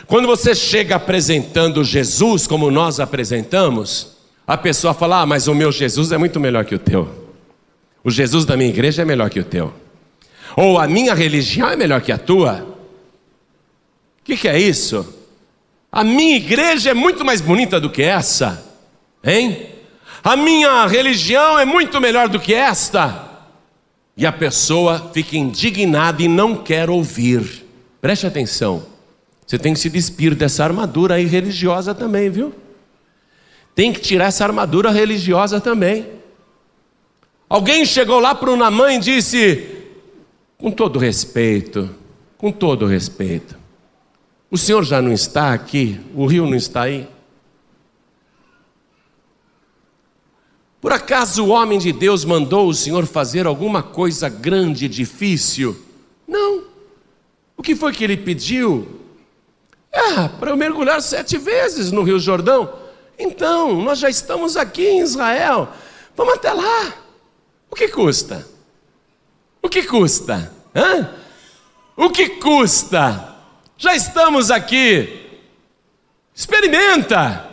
[0.07, 4.15] Quando você chega apresentando Jesus como nós apresentamos,
[4.47, 7.33] a pessoa fala: Ah, mas o meu Jesus é muito melhor que o teu.
[8.05, 9.73] O Jesus da minha igreja é melhor que o teu.
[10.55, 12.65] Ou a minha religião é melhor que a tua.
[14.21, 15.13] O que, que é isso?
[15.91, 18.63] A minha igreja é muito mais bonita do que essa,
[19.21, 19.72] hein?
[20.23, 23.29] A minha religião é muito melhor do que esta.
[24.15, 27.65] E a pessoa fica indignada e não quer ouvir.
[27.99, 28.85] Preste atenção.
[29.45, 32.53] Você tem que se despir dessa armadura aí religiosa também, viu?
[33.75, 36.07] Tem que tirar essa armadura religiosa também.
[37.49, 39.67] Alguém chegou lá para o Namã e disse,
[40.57, 41.89] com todo respeito,
[42.37, 43.57] com todo respeito,
[44.49, 45.99] o senhor já não está aqui?
[46.15, 47.07] O rio não está aí?
[50.83, 55.81] Por acaso o homem de Deus mandou o senhor fazer alguma coisa grande e difícil?
[56.27, 56.65] Não.
[57.55, 58.99] O que foi que ele pediu?
[59.93, 62.69] Ah, para eu mergulhar sete vezes no Rio Jordão.
[63.17, 65.69] Então, nós já estamos aqui em Israel.
[66.17, 66.93] Vamos até lá.
[67.71, 68.45] O que custa?
[69.61, 70.51] O que custa?
[70.75, 71.11] Hã?
[71.95, 73.37] O que custa?
[73.77, 75.31] Já estamos aqui.
[76.35, 77.49] Experimenta.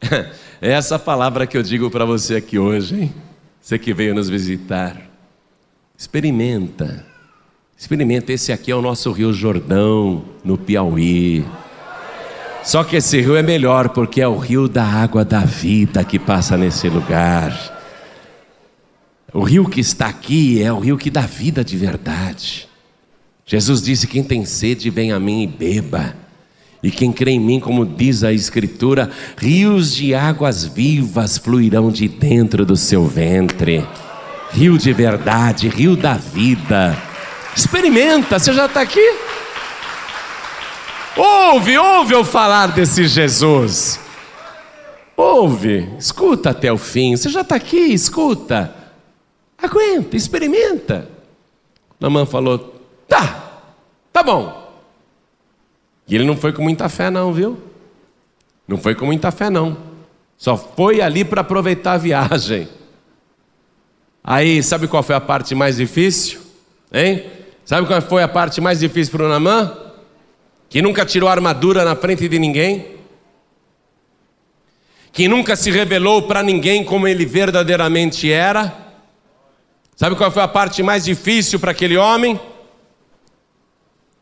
[0.62, 3.14] É essa palavra que eu digo para você aqui hoje, hein?
[3.62, 4.94] Você que veio nos visitar.
[5.96, 7.06] Experimenta.
[7.78, 8.30] Experimenta.
[8.30, 11.46] Esse aqui é o nosso Rio Jordão, no Piauí.
[12.62, 16.18] Só que esse rio é melhor porque é o rio da água da vida que
[16.18, 17.78] passa nesse lugar.
[19.32, 22.68] O rio que está aqui é o rio que dá vida de verdade.
[23.46, 26.14] Jesus disse: Quem tem sede, vem a mim e beba.
[26.82, 32.08] E quem crê em mim, como diz a Escritura, rios de águas vivas fluirão de
[32.08, 33.86] dentro do seu ventre.
[34.50, 36.96] Rio de verdade, rio da vida.
[37.54, 39.14] Experimenta, você já está aqui?
[41.16, 44.00] Ouve, ouve eu falar desse Jesus.
[45.16, 47.14] Ouve, escuta até o fim.
[47.14, 48.74] Você já está aqui, escuta.
[49.58, 51.08] Aguenta, experimenta.
[52.00, 53.62] Namã falou: tá,
[54.12, 54.69] tá bom.
[56.10, 57.56] E ele não foi com muita fé, não, viu?
[58.66, 59.76] Não foi com muita fé, não.
[60.36, 62.68] Só foi ali para aproveitar a viagem.
[64.22, 66.40] Aí, sabe qual foi a parte mais difícil?
[66.92, 67.30] Hein?
[67.64, 69.72] Sabe qual foi a parte mais difícil para o Namã?
[70.68, 72.96] Que nunca tirou armadura na frente de ninguém?
[75.12, 78.74] Que nunca se revelou para ninguém como ele verdadeiramente era?
[79.94, 82.40] Sabe qual foi a parte mais difícil para aquele homem?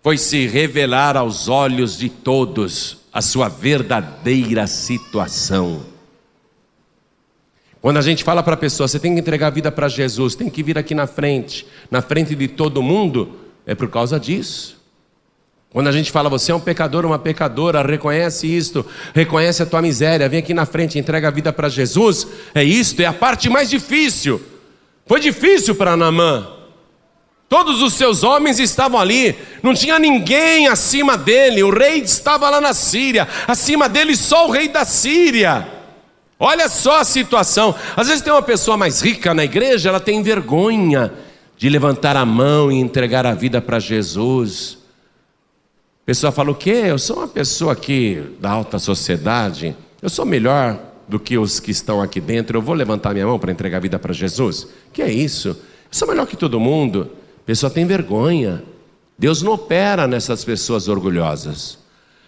[0.09, 5.83] Foi se revelar aos olhos de todos a sua verdadeira situação.
[7.79, 10.35] Quando a gente fala para a pessoa, você tem que entregar a vida para Jesus,
[10.35, 14.81] tem que vir aqui na frente, na frente de todo mundo, é por causa disso.
[15.69, 19.83] Quando a gente fala, você é um pecador, uma pecadora, reconhece isto, reconhece a tua
[19.83, 23.51] miséria, vem aqui na frente, entrega a vida para Jesus, é isto, é a parte
[23.51, 24.41] mais difícil.
[25.05, 26.58] Foi difícil para Naamã,
[27.49, 32.61] Todos os seus homens estavam ali, não tinha ninguém acima dele, o rei estava lá
[32.61, 35.67] na Síria, acima dele só o rei da Síria.
[36.39, 37.75] Olha só a situação.
[37.97, 41.13] Às vezes tem uma pessoa mais rica na igreja, ela tem vergonha
[41.57, 44.79] de levantar a mão e entregar a vida para Jesus.
[46.03, 46.85] A pessoa fala: O quê?
[46.87, 51.71] Eu sou uma pessoa aqui da alta sociedade, eu sou melhor do que os que
[51.71, 54.69] estão aqui dentro, eu vou levantar minha mão para entregar a vida para Jesus?
[54.93, 55.49] Que é isso?
[55.49, 55.57] Eu
[55.91, 57.11] sou melhor que todo mundo
[57.49, 58.63] pessoa tem vergonha.
[59.19, 61.79] Deus não opera nessas pessoas orgulhosas.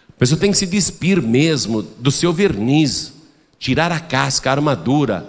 [0.09, 3.12] A pessoa tem que se despir mesmo do seu verniz,
[3.59, 5.28] tirar a casca, a armadura,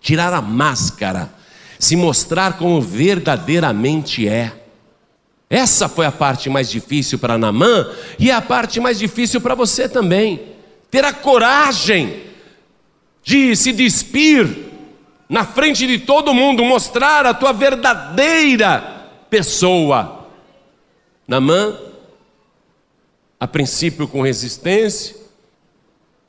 [0.00, 1.32] tirar a máscara,
[1.78, 4.64] se mostrar como verdadeiramente é.
[5.48, 9.88] Essa foi a parte mais difícil para Namã e a parte mais difícil para você
[9.88, 10.42] também.
[10.90, 12.24] Ter a coragem
[13.22, 14.67] de se despir
[15.28, 18.80] na frente de todo mundo, mostrar a tua verdadeira
[19.28, 20.26] pessoa.
[21.26, 21.78] Namã,
[23.38, 25.16] a princípio com resistência,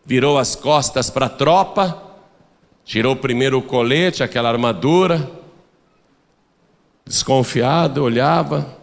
[0.06, 2.04] virou as costas para a tropa,
[2.84, 5.32] tirou primeiro o colete, aquela armadura,
[7.06, 8.78] desconfiado, olhava.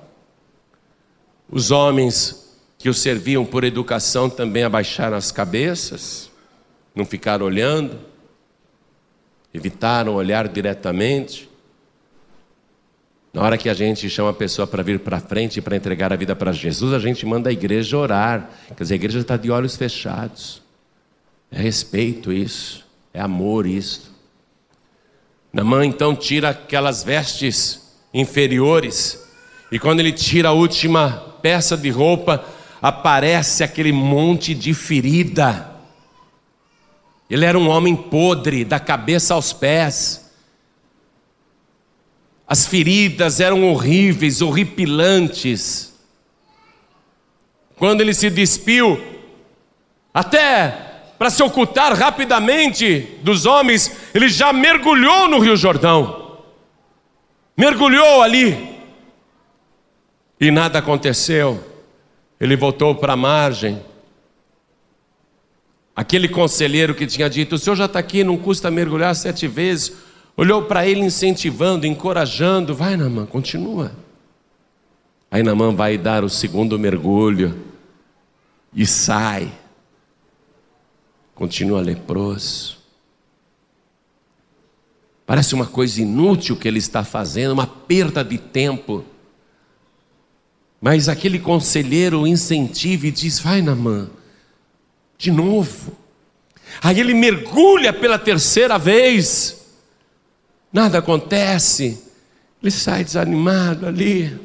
[1.50, 6.31] Os homens que o serviam por educação também abaixaram as cabeças,
[6.94, 8.15] não ficaram olhando
[9.52, 11.48] evitaram olhar diretamente.
[13.32, 16.16] Na hora que a gente chama a pessoa para vir para frente para entregar a
[16.16, 18.50] vida para Jesus, a gente manda a igreja orar.
[18.68, 20.62] Quer dizer, a igreja está de olhos fechados.
[21.50, 24.14] É respeito isso, é amor isso.
[25.52, 29.22] Namã então tira aquelas vestes inferiores,
[29.70, 32.44] e quando ele tira a última peça de roupa,
[32.80, 35.75] aparece aquele monte de ferida.
[37.28, 40.32] Ele era um homem podre, da cabeça aos pés.
[42.46, 45.92] As feridas eram horríveis, horripilantes.
[47.76, 49.00] Quando ele se despiu,
[50.14, 50.86] até
[51.18, 56.38] para se ocultar rapidamente dos homens, ele já mergulhou no Rio Jordão.
[57.56, 58.76] Mergulhou ali.
[60.40, 61.62] E nada aconteceu.
[62.38, 63.82] Ele voltou para a margem
[65.96, 69.94] Aquele conselheiro que tinha dito: O senhor já está aqui, não custa mergulhar sete vezes.
[70.37, 73.92] Olhou para ele incentivando, encorajando: Vai, Namã, continua.
[75.31, 77.64] Aí Namã vai dar o segundo mergulho
[78.75, 79.50] e sai.
[81.35, 82.77] Continua leproso.
[85.25, 89.02] Parece uma coisa inútil que ele está fazendo, uma perda de tempo.
[90.79, 94.10] Mas aquele conselheiro incentiva e diz: Vai, Namã
[95.19, 95.96] de novo.
[96.83, 99.56] Aí ele mergulha pela terceira vez,
[100.73, 102.02] nada acontece.
[102.62, 104.38] Ele sai desanimado ali.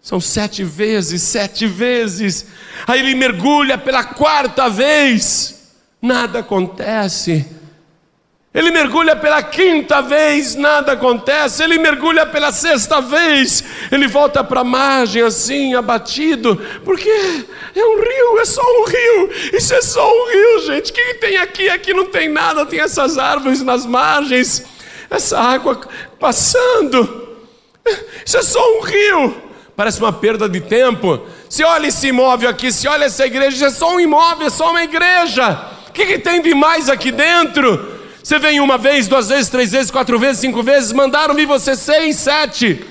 [0.00, 2.46] São sete vezes, sete vezes.
[2.86, 5.72] Aí ele mergulha pela quarta vez.
[6.00, 7.46] Nada acontece.
[8.54, 11.60] Ele mergulha pela quinta vez, nada acontece.
[11.60, 17.10] Ele mergulha pela sexta vez, ele volta para a margem assim, abatido, porque
[17.74, 19.30] é um rio, é só um rio.
[19.52, 20.92] Isso é só um rio, gente.
[20.92, 21.68] O que tem aqui?
[21.68, 24.64] Aqui não tem nada, tem essas árvores nas margens,
[25.10, 25.80] essa água
[26.20, 27.36] passando.
[28.24, 29.34] Isso é só um rio.
[29.74, 31.26] Parece uma perda de tempo.
[31.48, 34.50] Se olha esse imóvel aqui, se olha essa igreja, isso é só um imóvel, é
[34.50, 35.60] só uma igreja.
[35.88, 37.93] O que, que tem de mais aqui dentro?
[38.24, 41.76] Você vem uma vez, duas vezes, três vezes, quatro vezes, cinco vezes, mandaram vir você
[41.76, 42.82] seis, sete.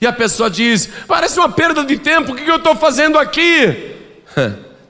[0.00, 3.94] E a pessoa diz: parece uma perda de tempo, o que eu estou fazendo aqui?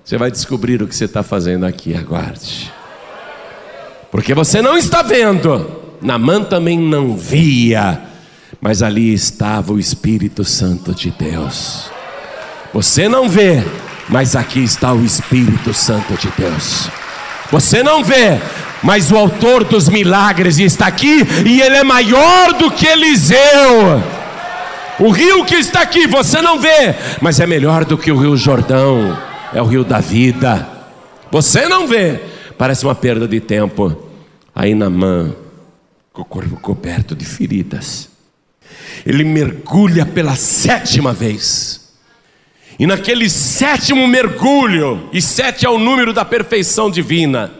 [0.05, 2.72] Você vai descobrir o que você está fazendo aqui, aguarde.
[4.11, 5.68] Porque você não está vendo,
[6.01, 8.01] Namã também não via,
[8.61, 11.90] mas ali estava o Espírito Santo de Deus.
[12.72, 13.64] Você não vê,
[14.09, 16.88] mas aqui está o Espírito Santo de Deus.
[17.51, 18.38] Você não vê,
[18.82, 24.03] mas o autor dos milagres está aqui e ele é maior do que Eliseu.
[25.01, 28.36] O rio que está aqui você não vê, mas é melhor do que o rio
[28.36, 29.16] Jordão,
[29.53, 30.68] é o rio da vida.
[31.30, 32.20] Você não vê,
[32.57, 33.96] parece uma perda de tempo.
[34.55, 35.34] Aí Namã,
[36.12, 38.09] com o corpo coberto de feridas,
[39.07, 41.88] ele mergulha pela sétima vez.
[42.78, 47.52] E naquele sétimo mergulho, e sete é o número da perfeição divina,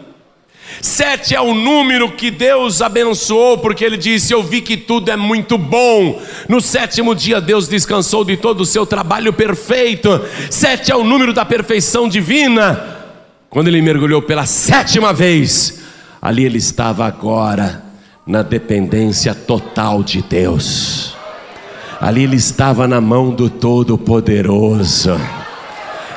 [0.81, 5.17] Sete é o número que Deus abençoou, porque Ele disse: Eu vi que tudo é
[5.17, 6.21] muito bom.
[6.47, 10.21] No sétimo dia, Deus descansou de todo o seu trabalho perfeito.
[10.49, 12.97] Sete é o número da perfeição divina.
[13.49, 15.81] Quando ele mergulhou pela sétima vez,
[16.21, 17.83] ali ele estava agora
[18.25, 21.18] na dependência total de Deus.
[22.01, 25.19] Ali ele estava na mão do Todo-Poderoso.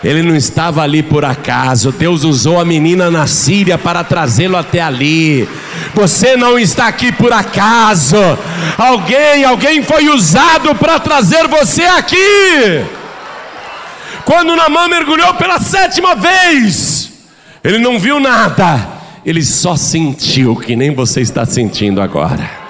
[0.04, 1.92] Ele não estava ali por acaso.
[1.92, 5.48] Deus usou a menina na Síria para trazê-lo até ali.
[5.94, 8.16] Você não está aqui por acaso.
[8.76, 12.84] Alguém, alguém foi usado para trazer você aqui.
[14.24, 17.12] Quando Namã mergulhou pela sétima vez,
[17.62, 18.88] ele não viu nada.
[19.24, 22.62] Ele só sentiu que nem você está sentindo agora.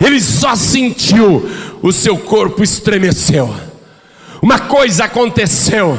[0.00, 1.50] Ele só sentiu,
[1.82, 3.54] o seu corpo estremeceu.
[4.40, 5.98] Uma coisa aconteceu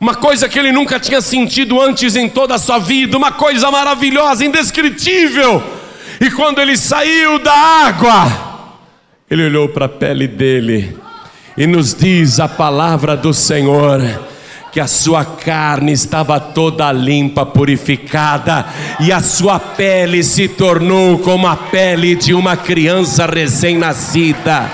[0.00, 3.68] uma coisa que ele nunca tinha sentido antes em toda a sua vida, uma coisa
[3.68, 5.60] maravilhosa, indescritível.
[6.20, 8.76] E quando ele saiu da água,
[9.28, 10.96] ele olhou para a pele dele
[11.56, 14.00] e nos diz a palavra do Senhor
[14.70, 18.66] que a sua carne estava toda limpa, purificada,
[19.00, 24.70] e a sua pele se tornou como a pele de uma criança recém-nascida,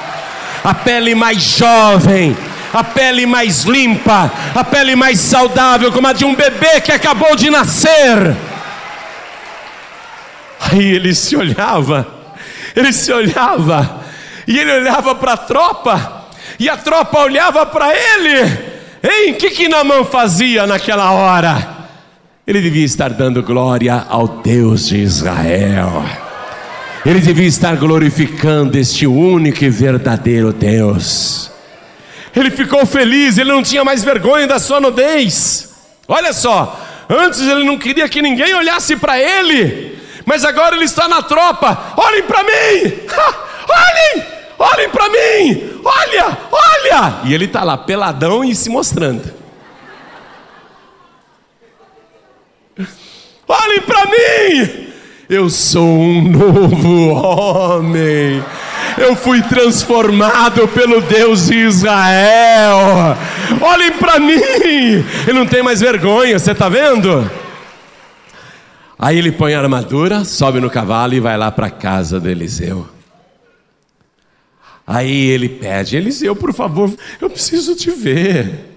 [0.65, 2.35] a pele mais jovem,
[2.73, 7.37] a pele mais limpa, a pele mais saudável, como a de um bebê que acabou
[7.37, 8.35] de nascer.
[10.59, 12.07] Aí ele se olhava,
[12.75, 14.01] ele se olhava,
[14.49, 16.25] e ele olhava para a tropa,
[16.59, 18.75] e a tropa olhava para ele.
[19.03, 21.75] Ei, o que que Namã fazia naquela hora?
[22.47, 26.24] Ele devia estar dando glória ao Deus de Israel.
[27.05, 31.53] Ele devia estar glorificando este único e verdadeiro Deus.
[32.35, 35.71] Ele ficou feliz, ele não tinha mais vergonha da sua nudez.
[36.09, 41.07] Olha só, antes ele não queria que ninguém olhasse para ele, mas agora ele está
[41.07, 41.93] na tropa.
[41.95, 42.93] Olhem para mim!
[43.69, 44.27] olhem!
[44.59, 45.81] Olhem para mim!
[45.85, 46.39] Olha!
[46.51, 47.21] Olha!
[47.25, 49.31] E ele está lá peladão e se mostrando.
[53.47, 54.94] Olhem para mim!
[55.29, 58.43] Eu sou um novo homem
[58.99, 63.17] eu fui transformado pelo Deus de Israel.
[63.61, 64.41] Olhem para mim,
[65.27, 67.31] ele não tem mais vergonha, você está vendo?
[68.99, 72.31] Aí ele põe a armadura, sobe no cavalo e vai lá para a casa de
[72.31, 72.89] Eliseu.
[74.87, 78.71] Aí ele pede: Eliseu, por favor, eu preciso te ver.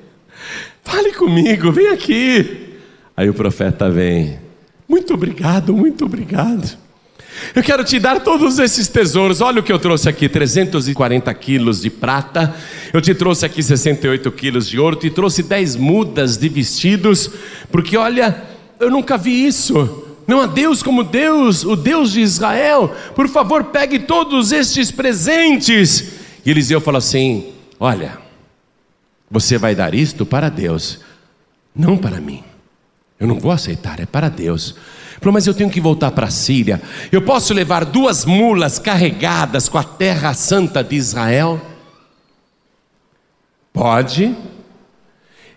[0.84, 2.80] Fale comigo, vem aqui.
[3.16, 4.47] Aí o profeta vem.
[4.88, 6.78] Muito obrigado, muito obrigado.
[7.54, 9.42] Eu quero te dar todos esses tesouros.
[9.42, 12.56] Olha o que eu trouxe aqui: 340 quilos de prata.
[12.94, 14.96] Eu te trouxe aqui 68 quilos de ouro.
[14.96, 17.30] Te trouxe 10 mudas de vestidos.
[17.72, 18.44] Porque olha,
[18.80, 20.04] eu nunca vi isso.
[20.28, 22.94] Não há Deus como Deus, o Deus de Israel.
[23.16, 26.14] Por favor, pegue todos estes presentes.
[26.46, 28.18] E Eliseu falou assim: Olha,
[29.30, 31.00] você vai dar isto para Deus,
[31.76, 32.44] não para mim.
[33.20, 34.76] Eu não vou aceitar, é para Deus.
[35.20, 36.82] Falou, mas eu tenho que voltar para a Síria.
[37.12, 41.60] Eu posso levar duas mulas carregadas com a terra santa de Israel?
[43.74, 44.36] Pode.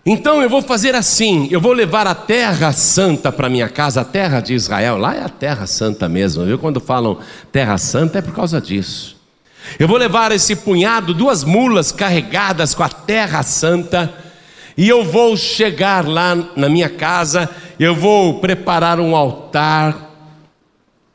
[0.04, 4.04] Então eu vou fazer assim: eu vou levar a terra santa para minha casa, a
[4.04, 4.96] terra de Israel.
[4.96, 6.58] Lá é a terra santa mesmo, viu?
[6.58, 7.18] Quando falam
[7.52, 9.20] terra santa é por causa disso.
[9.78, 14.12] Eu vou levar esse punhado, duas mulas carregadas com a terra santa,
[14.77, 17.49] e eu vou chegar lá na minha casa,
[17.79, 20.11] eu vou preparar um altar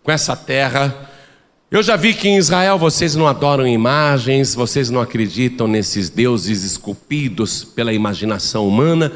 [0.03, 1.09] com essa terra.
[1.71, 6.63] Eu já vi que em Israel vocês não adoram imagens, vocês não acreditam nesses deuses
[6.63, 9.11] esculpidos pela imaginação humana,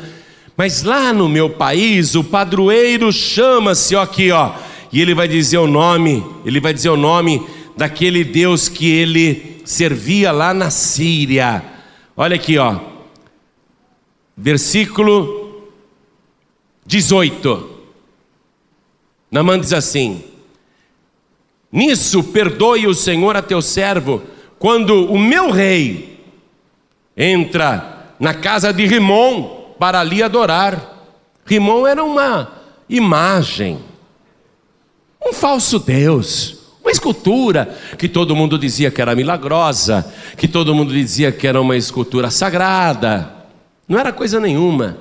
[0.58, 4.56] mas lá no meu país o padroeiro chama-se, ó aqui, ó,
[4.92, 7.46] e ele vai dizer o nome, ele vai dizer o nome
[7.78, 11.64] daquele Deus que ele servia lá na Síria.
[12.18, 12.78] Olha aqui, ó.
[14.42, 15.66] Versículo
[16.86, 17.78] 18.
[19.30, 20.24] Namã diz assim:
[21.70, 24.24] Nisso perdoe o Senhor a teu servo,
[24.58, 26.24] quando o meu rei
[27.18, 31.06] entra na casa de Rimon para ali adorar.
[31.46, 32.50] Rimon era uma
[32.88, 33.78] imagem,
[35.22, 36.58] um falso Deus.
[36.82, 41.60] Uma escultura que todo mundo dizia que era milagrosa, que todo mundo dizia que era
[41.60, 43.39] uma escultura sagrada.
[43.90, 44.98] Não era coisa nenhuma.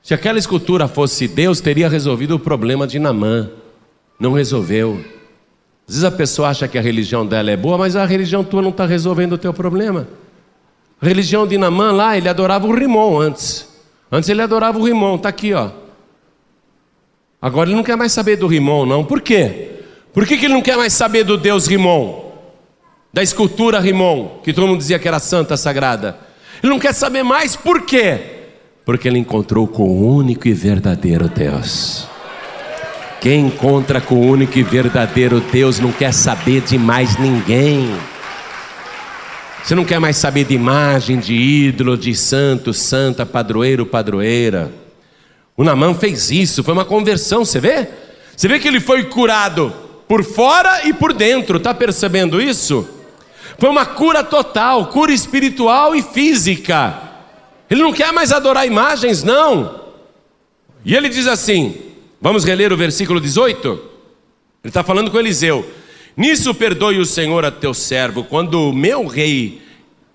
[0.00, 3.50] Se aquela escultura fosse Deus, teria resolvido o problema de Namã.
[4.18, 5.04] Não resolveu.
[5.88, 8.62] Às vezes a pessoa acha que a religião dela é boa, mas a religião tua
[8.62, 10.06] não está resolvendo o teu problema.
[11.02, 13.68] A religião de Namã lá, ele adorava o Rimon antes.
[14.12, 15.70] Antes ele adorava o Rimon, está aqui, ó.
[17.42, 19.04] Agora ele não quer mais saber do Rimon, não.
[19.04, 19.80] Por quê?
[20.12, 22.30] Por que, que ele não quer mais saber do Deus Rimon?
[23.12, 26.29] Da escultura Rimon, que todo mundo dizia que era santa, sagrada.
[26.62, 28.18] Ele não quer saber mais, por quê?
[28.84, 32.06] Porque ele encontrou com o único e verdadeiro Deus.
[33.20, 37.94] Quem encontra com o único e verdadeiro Deus não quer saber de mais ninguém.
[39.62, 44.72] Você não quer mais saber de imagem, de ídolo, de santo, santa, padroeiro, padroeira.
[45.56, 47.88] O Namã fez isso, foi uma conversão, você vê?
[48.34, 49.72] Você vê que ele foi curado
[50.08, 52.88] por fora e por dentro, está percebendo isso?
[53.60, 56.98] Foi uma cura total, cura espiritual e física.
[57.68, 59.82] Ele não quer mais adorar imagens, não.
[60.82, 61.76] E ele diz assim:
[62.18, 63.68] vamos reler o versículo 18?
[63.68, 63.80] Ele
[64.64, 65.70] está falando com Eliseu:
[66.16, 69.60] Nisso perdoe o Senhor a teu servo, quando o meu rei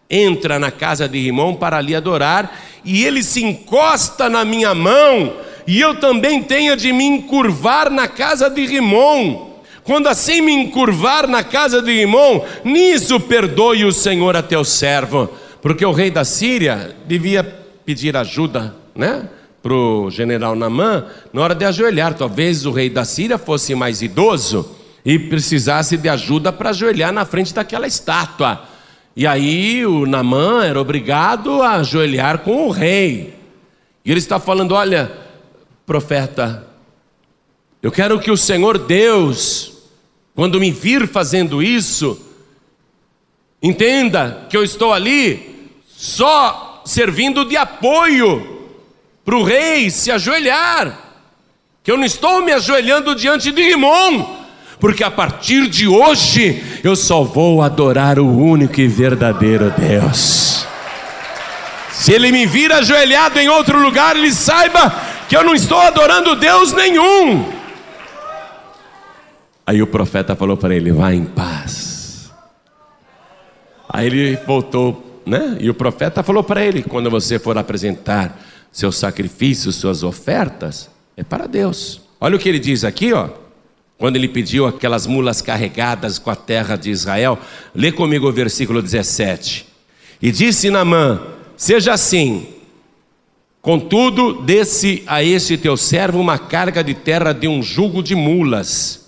[0.10, 5.36] entra na casa de Rimão para ali adorar, e ele se encosta na minha mão,
[5.68, 9.55] e eu também tenho de me encurvar na casa de Rimon.
[9.86, 15.30] Quando assim me encurvar na casa de Rimon, nisso perdoe o Senhor a teu servo.
[15.62, 17.44] Porque o rei da Síria devia
[17.86, 19.30] pedir ajuda, né?
[19.62, 22.16] Para o general Namã, na hora de ajoelhar.
[22.16, 24.76] Talvez o rei da Síria fosse mais idoso
[25.06, 28.64] e precisasse de ajuda para ajoelhar na frente daquela estátua.
[29.16, 33.36] E aí o Namã era obrigado a ajoelhar com o rei.
[34.04, 35.12] E ele está falando: olha,
[35.86, 36.66] profeta,
[37.84, 39.75] eu quero que o Senhor Deus
[40.36, 42.20] quando me vir fazendo isso,
[43.64, 48.68] entenda que eu estou ali só servindo de apoio
[49.24, 51.00] para o rei se ajoelhar,
[51.82, 54.26] que eu não estou me ajoelhando diante de Rimon,
[54.78, 60.68] porque a partir de hoje eu só vou adorar o único e verdadeiro Deus.
[61.92, 64.94] Se ele me vir ajoelhado em outro lugar, ele saiba
[65.30, 67.55] que eu não estou adorando Deus nenhum.
[69.66, 72.32] Aí o profeta falou para ele: vá em paz.
[73.90, 75.58] Aí ele voltou, né?
[75.60, 78.40] E o profeta falou para ele: quando você for apresentar
[78.72, 82.02] seus sacrifícios, suas ofertas, é para Deus.
[82.22, 83.30] Olha o que ele diz aqui, ó.
[83.98, 87.40] Quando ele pediu aquelas mulas carregadas com a terra de Israel,
[87.74, 89.66] lê comigo o versículo 17.
[90.22, 91.22] E disse Naamã:
[91.58, 92.46] Seja assim,
[93.62, 99.05] contudo, desce a este teu servo uma carga de terra de um jugo de mulas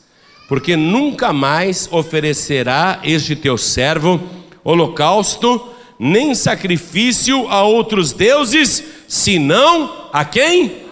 [0.48, 4.22] porque nunca mais oferecerá este teu servo
[4.64, 5.70] holocausto,
[6.00, 10.84] nem sacrifício a outros deuses, senão a quem?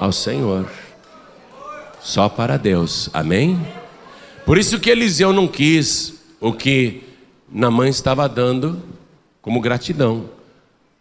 [0.00, 0.70] Ao Senhor.
[2.00, 3.08] Só para Deus.
[3.12, 3.60] Amém?
[4.44, 7.02] Por isso que Eliseu não quis o que
[7.50, 8.82] Namã estava dando
[9.40, 10.24] como gratidão.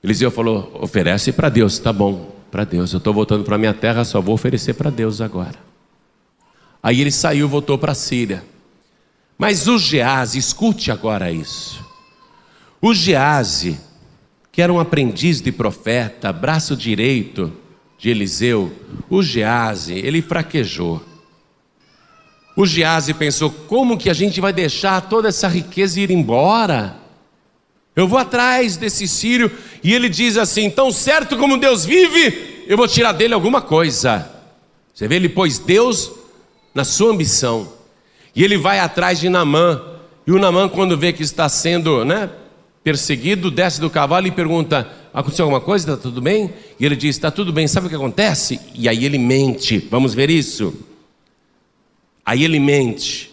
[0.03, 2.93] Eliseu falou: oferece para Deus, tá bom, para Deus.
[2.93, 5.62] Eu estou voltando para minha terra, só vou oferecer para Deus agora.
[6.83, 8.43] Aí ele saiu, voltou para a Síria.
[9.37, 11.81] Mas o Gease, escute agora isso.
[12.81, 13.79] O Gease,
[14.51, 17.53] que era um aprendiz de profeta, braço direito
[17.97, 18.73] de Eliseu,
[19.09, 21.01] o Gease, ele fraquejou.
[22.53, 26.97] O Gease pensou: como que a gente vai deixar toda essa riqueza ir embora?
[27.95, 29.49] Eu vou atrás desse sírio
[29.81, 34.29] e ele diz assim: tão certo como Deus vive, eu vou tirar dele alguma coisa.
[34.93, 36.22] Você vê, ele pôs Deus
[36.73, 37.71] na sua ambição.
[38.35, 39.81] E ele vai atrás de Namã.
[40.25, 42.29] E o Namã, quando vê que está sendo né,
[42.83, 45.91] perseguido, desce do cavalo e pergunta: Aconteceu alguma coisa?
[45.91, 46.53] Está tudo bem?
[46.79, 48.59] E ele diz: Está tudo bem, sabe o que acontece?
[48.73, 49.87] E aí ele mente.
[49.91, 50.73] Vamos ver isso.
[52.25, 53.31] Aí ele mente.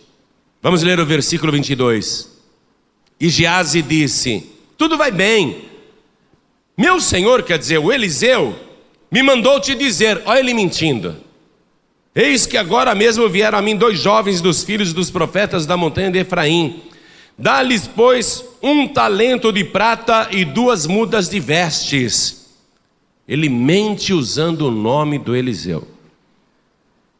[0.63, 2.29] Vamos ler o versículo 22.
[3.19, 5.65] E Gease disse: Tudo vai bem.
[6.77, 8.55] Meu senhor, quer dizer, o Eliseu,
[9.11, 11.30] me mandou te dizer: Olha ele mentindo.
[12.15, 16.11] Eis que agora mesmo vieram a mim dois jovens dos filhos dos profetas da montanha
[16.11, 16.83] de Efraim.
[17.39, 22.49] Dá-lhes, pois, um talento de prata e duas mudas de vestes.
[23.29, 25.87] Ele mente usando o nome do Eliseu.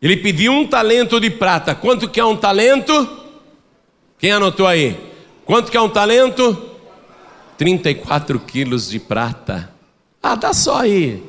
[0.03, 1.75] Ele pediu um talento de prata.
[1.75, 3.19] Quanto que é um talento?
[4.19, 4.99] Quem anotou aí?
[5.45, 6.71] Quanto que é um talento?
[7.57, 9.73] 34 quilos de prata.
[10.21, 11.23] Ah, dá só aí.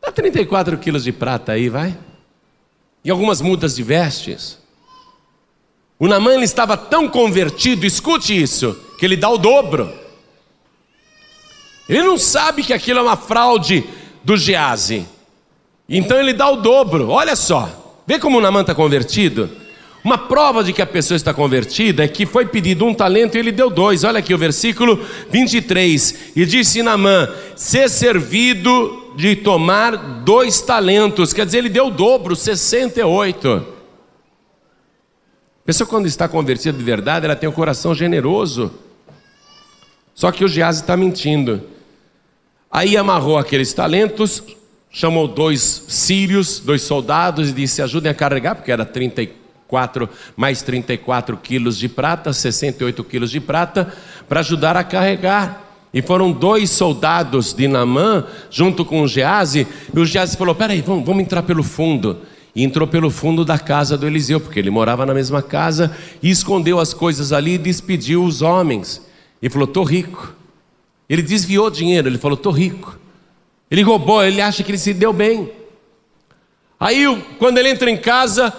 [0.00, 1.96] Dá 34 quilos de prata aí, vai
[3.04, 4.58] e algumas mudas de vestes.
[5.98, 9.92] O Namã estava tão convertido, escute isso, que ele dá o dobro.
[11.88, 13.84] Ele não sabe que aquilo é uma fraude
[14.24, 15.06] do Gease.
[15.88, 17.08] Então ele dá o dobro.
[17.08, 19.50] Olha só, vê como o Namã está convertido.
[20.04, 23.38] Uma prova de que a pessoa está convertida é que foi pedido um talento e
[23.38, 24.02] ele deu dois.
[24.02, 25.00] Olha aqui o versículo
[25.30, 26.32] 23.
[26.34, 32.34] E disse Namã: ser servido de tomar dois talentos, quer dizer, ele deu o dobro,
[32.34, 33.66] 68.
[35.62, 38.72] A pessoa, quando está convertida de verdade, ela tem um coração generoso.
[40.14, 41.62] Só que o Geazi está mentindo.
[42.70, 44.42] Aí amarrou aqueles talentos,
[44.90, 51.36] chamou dois sírios, dois soldados, e disse: ajudem a carregar, porque era 34, mais 34
[51.36, 53.92] quilos de prata, 68 quilos de prata,
[54.28, 55.71] para ajudar a carregar.
[55.92, 60.80] E foram dois soldados de Namã, junto com o Gease, e o Gease falou: Peraí,
[60.80, 62.18] vamos, vamos entrar pelo fundo.
[62.54, 66.30] E entrou pelo fundo da casa do Eliseu, porque ele morava na mesma casa, e
[66.30, 69.06] escondeu as coisas ali e despediu os homens.
[69.40, 70.34] E falou: Estou rico.
[71.08, 72.98] Ele desviou dinheiro, ele falou: Estou rico.
[73.70, 75.50] Ele roubou, ele acha que ele se deu bem.
[76.80, 77.04] Aí,
[77.38, 78.52] quando ele entra em casa,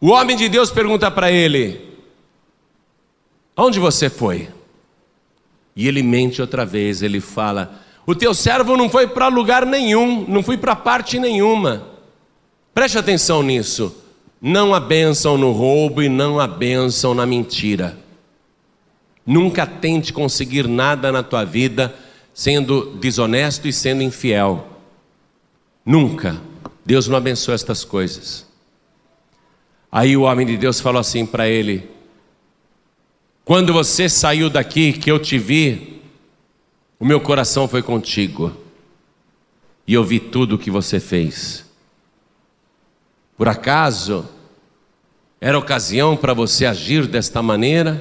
[0.00, 1.94] o homem de Deus pergunta para ele:
[3.54, 4.48] Aonde você foi?
[5.74, 10.24] E ele mente outra vez, ele fala: O teu servo não foi para lugar nenhum,
[10.28, 11.86] não foi para parte nenhuma.
[12.74, 13.96] Preste atenção nisso.
[14.40, 17.98] Não há bênção no roubo e não há bênção na mentira.
[19.26, 21.94] Nunca tente conseguir nada na tua vida
[22.32, 24.66] sendo desonesto e sendo infiel.
[25.84, 26.40] Nunca.
[26.84, 28.46] Deus não abençoa estas coisas.
[29.92, 31.90] Aí o homem de Deus falou assim para ele:
[33.50, 36.00] quando você saiu daqui, que eu te vi,
[37.00, 38.56] o meu coração foi contigo.
[39.84, 41.68] E eu vi tudo o que você fez.
[43.36, 44.24] Por acaso,
[45.40, 48.00] era ocasião para você agir desta maneira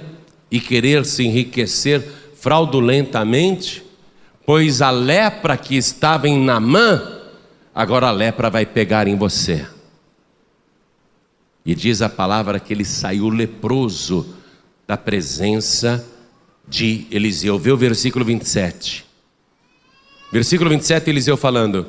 [0.52, 3.84] e querer se enriquecer fraudulentamente?
[4.45, 7.24] Pois a lepra que estava em Namã,
[7.74, 9.66] agora a lepra vai pegar em você.
[11.66, 14.38] E diz a palavra que ele saiu leproso
[14.90, 16.04] da presença
[16.68, 17.60] de Eliseu.
[17.60, 19.06] Vê o versículo 27.
[20.32, 21.86] Versículo 27, Eliseu falando: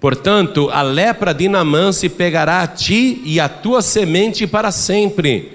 [0.00, 5.52] Portanto, a lepra de Namã se pegará a ti e a tua semente para sempre.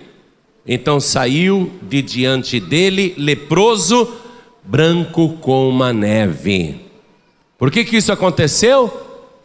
[0.65, 4.15] Então saiu de diante dele leproso,
[4.63, 6.85] branco como a neve.
[7.57, 8.88] Por que, que isso aconteceu?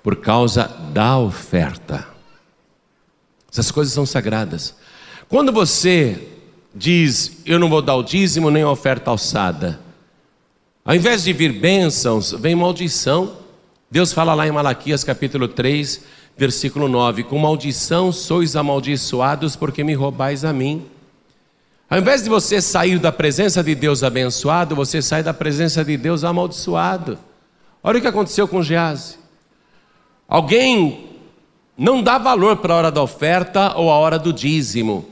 [0.00, 2.06] Por causa da oferta.
[3.50, 4.76] Essas coisas são sagradas.
[5.28, 6.28] Quando você
[6.74, 9.80] diz: Eu não vou dar o dízimo nem a oferta alçada.
[10.84, 13.36] Ao invés de vir bênçãos, vem maldição.
[13.90, 16.02] Deus fala lá em Malaquias capítulo 3,
[16.36, 20.84] versículo 9: Com maldição sois amaldiçoados, porque me roubais a mim.
[21.88, 25.96] Ao invés de você sair da presença de Deus abençoado, você sai da presença de
[25.96, 27.18] Deus amaldiçoado.
[27.82, 29.18] Olha o que aconteceu com Gease.
[30.26, 31.10] Alguém
[31.76, 35.11] não dá valor para a hora da oferta ou a hora do dízimo.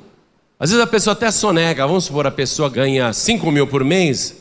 [0.61, 4.37] Às vezes a pessoa até sonega, vamos supor, a pessoa ganha 5 mil por mês,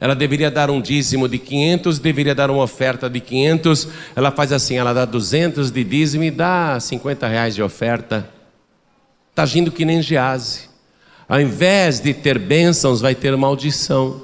[0.00, 4.50] ela deveria dar um dízimo de 500, deveria dar uma oferta de 500, ela faz
[4.50, 8.28] assim, ela dá 200 de dízimo e dá 50 reais de oferta.
[9.30, 10.68] Está agindo que nem Gease.
[11.28, 14.22] Ao invés de ter bênçãos, vai ter maldição.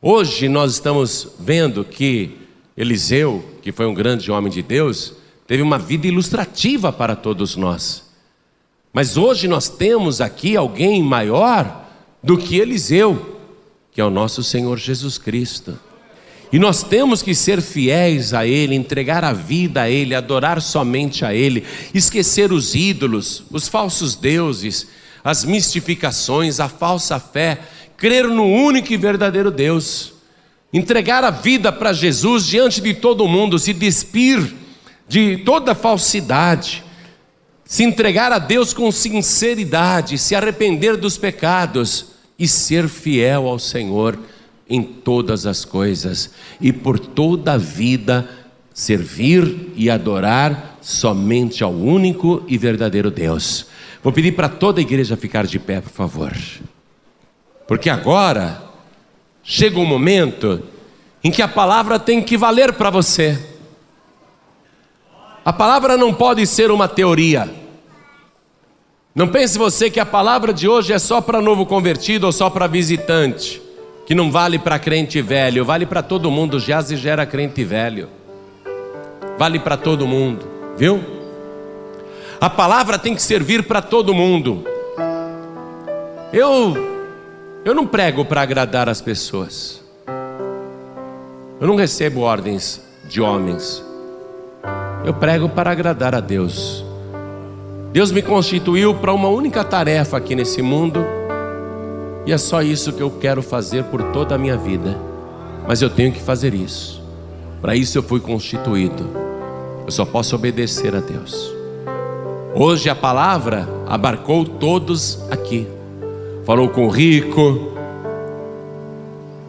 [0.00, 2.38] Hoje nós estamos vendo que
[2.76, 5.14] Eliseu, que foi um grande homem de Deus,
[5.48, 8.07] teve uma vida ilustrativa para todos nós.
[8.92, 11.86] Mas hoje nós temos aqui alguém maior
[12.22, 13.38] do que Eliseu,
[13.92, 15.78] que é o nosso Senhor Jesus Cristo.
[16.50, 21.24] E nós temos que ser fiéis a Ele, entregar a vida a Ele, adorar somente
[21.24, 24.86] a Ele, esquecer os ídolos, os falsos deuses,
[25.22, 27.58] as mistificações, a falsa fé,
[27.98, 30.14] crer no único e verdadeiro Deus,
[30.72, 34.54] entregar a vida para Jesus diante de todo mundo, se despir
[35.06, 36.82] de toda falsidade,
[37.68, 44.18] se entregar a Deus com sinceridade, se arrepender dos pecados e ser fiel ao Senhor
[44.66, 46.30] em todas as coisas
[46.62, 48.26] e por toda a vida
[48.72, 53.66] servir e adorar somente ao único e verdadeiro Deus.
[54.02, 56.34] Vou pedir para toda a igreja ficar de pé, por favor.
[57.66, 58.62] Porque agora
[59.42, 60.62] chega um momento
[61.22, 63.57] em que a palavra tem que valer para você.
[65.48, 67.48] A palavra não pode ser uma teoria.
[69.14, 72.50] Não pense você que a palavra de hoje é só para novo convertido ou só
[72.50, 73.62] para visitante
[74.04, 76.60] que não vale para crente velho, vale para todo mundo.
[76.60, 78.10] Gease gera crente velho,
[79.38, 80.46] vale para todo mundo,
[80.76, 81.02] viu?
[82.38, 84.66] A palavra tem que servir para todo mundo.
[86.30, 86.76] Eu,
[87.64, 89.82] eu não prego para agradar as pessoas.
[91.58, 93.87] Eu não recebo ordens de homens.
[95.04, 96.84] Eu prego para agradar a Deus.
[97.92, 101.04] Deus me constituiu para uma única tarefa aqui nesse mundo
[102.26, 104.98] e é só isso que eu quero fazer por toda a minha vida.
[105.66, 107.02] Mas eu tenho que fazer isso.
[107.62, 109.06] Para isso eu fui constituído.
[109.86, 111.50] Eu só posso obedecer a Deus.
[112.54, 115.66] Hoje a palavra abarcou todos aqui.
[116.44, 117.72] Falou com o rico,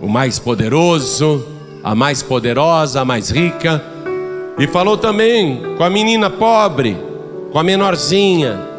[0.01, 1.45] o mais poderoso,
[1.83, 3.83] a mais poderosa, a mais rica,
[4.59, 6.97] e falou também com a menina pobre,
[7.51, 8.69] com a menorzinha,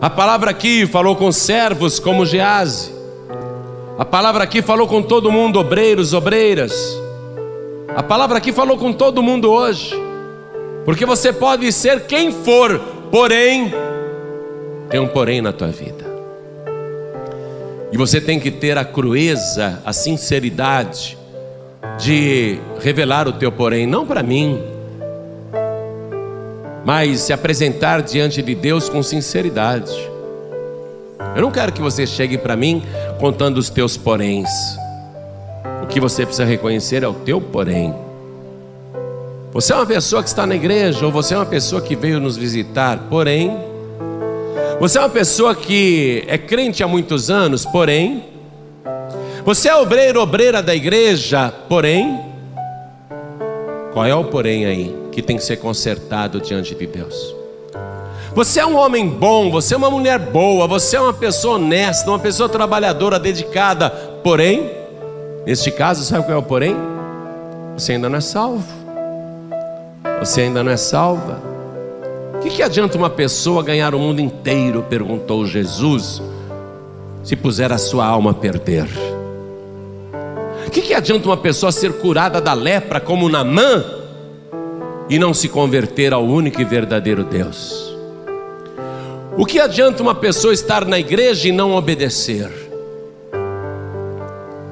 [0.00, 2.90] a palavra aqui falou com servos como Gease.
[3.98, 6.72] A palavra aqui falou com todo mundo, obreiros, obreiras.
[7.94, 9.94] A palavra aqui falou com todo mundo hoje.
[10.86, 12.78] Porque você pode ser quem for,
[13.10, 13.74] porém,
[14.88, 16.06] tem um porém na tua vida.
[17.92, 21.19] E você tem que ter a crueza, a sinceridade
[22.00, 24.60] de revelar o teu porém, não para mim,
[26.84, 29.92] mas se apresentar diante de Deus com sinceridade.
[31.36, 32.82] Eu não quero que você chegue para mim
[33.18, 34.48] contando os teus poréns.
[35.82, 37.94] O que você precisa reconhecer é o teu porém.
[39.52, 42.20] Você é uma pessoa que está na igreja, ou você é uma pessoa que veio
[42.20, 43.56] nos visitar, porém,
[44.80, 48.24] você é uma pessoa que é crente há muitos anos, porém,
[49.44, 52.20] você é obreiro, obreira da igreja, porém,
[53.92, 55.00] qual é o porém aí?
[55.10, 57.34] que tem que ser consertado diante de Deus.
[58.34, 62.08] Você é um homem bom, você é uma mulher boa, você é uma pessoa honesta,
[62.08, 63.90] uma pessoa trabalhadora, dedicada,
[64.22, 64.70] porém,
[65.44, 66.76] neste caso, sabe qual é o porém?
[67.74, 68.64] Você ainda não é salvo.
[70.20, 71.40] Você ainda não é salva.
[72.34, 74.86] O que, que adianta uma pessoa ganhar o mundo inteiro?
[74.88, 76.22] perguntou Jesus,
[77.24, 78.88] se puser a sua alma a perder.
[80.70, 83.84] O que, que adianta uma pessoa ser curada da lepra como Namã?
[85.08, 87.92] e não se converter ao único e verdadeiro Deus?
[89.36, 92.48] O que adianta uma pessoa estar na igreja e não obedecer?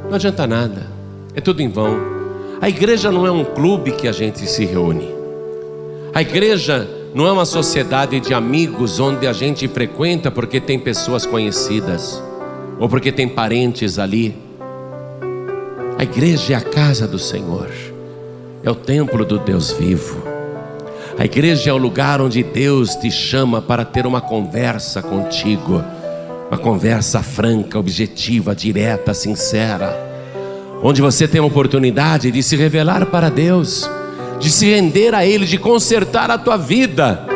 [0.09, 0.87] Não adianta nada,
[1.35, 1.99] é tudo em vão.
[2.61, 5.13] A igreja não é um clube que a gente se reúne.
[6.15, 11.27] A igreja não é uma sociedade de amigos onde a gente frequenta porque tem pessoas
[11.27, 12.23] conhecidas
[12.79, 14.48] ou porque tem parentes ali.
[15.99, 17.69] A igreja é a casa do Senhor,
[18.63, 20.23] é o templo do Deus vivo.
[21.19, 25.83] A igreja é o lugar onde Deus te chama para ter uma conversa contigo,
[26.49, 29.93] uma conversa franca, objetiva, direta, sincera,
[30.85, 33.91] onde você tem a oportunidade de se revelar para Deus,
[34.39, 37.27] de se render a Ele, de consertar a tua vida.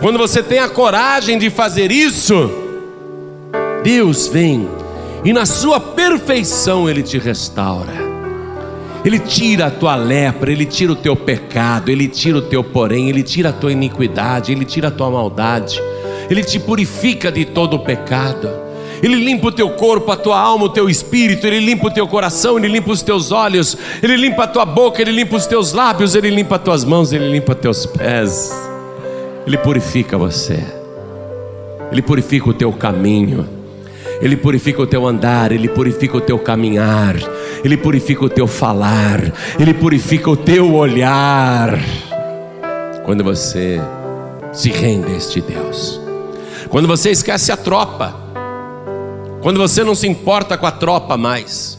[0.00, 2.48] Quando você tem a coragem de fazer isso,
[3.82, 4.68] Deus vem
[5.24, 8.12] e na sua perfeição Ele te restaura.
[9.04, 13.08] Ele tira a tua lepra, Ele tira o teu pecado, Ele tira o teu porém,
[13.08, 15.80] Ele tira a tua iniquidade, Ele tira a tua maldade,
[16.30, 18.48] Ele te purifica de todo o pecado.
[19.02, 22.06] Ele limpa o teu corpo, a tua alma, o teu espírito, Ele limpa o teu
[22.06, 25.72] coração, Ele limpa os teus olhos, Ele limpa a tua boca, Ele limpa os teus
[25.72, 28.52] lábios, Ele limpa as tuas mãos, Ele limpa teus pés.
[29.44, 30.62] Ele purifica você,
[31.90, 33.61] Ele purifica o teu caminho,
[34.20, 37.16] Ele purifica o teu andar, Ele purifica o teu caminhar.
[37.64, 41.78] Ele purifica o teu falar, Ele purifica o teu olhar.
[43.04, 43.80] Quando você
[44.52, 46.00] se rende a este Deus.
[46.68, 48.14] Quando você esquece a tropa.
[49.40, 51.78] Quando você não se importa com a tropa mais.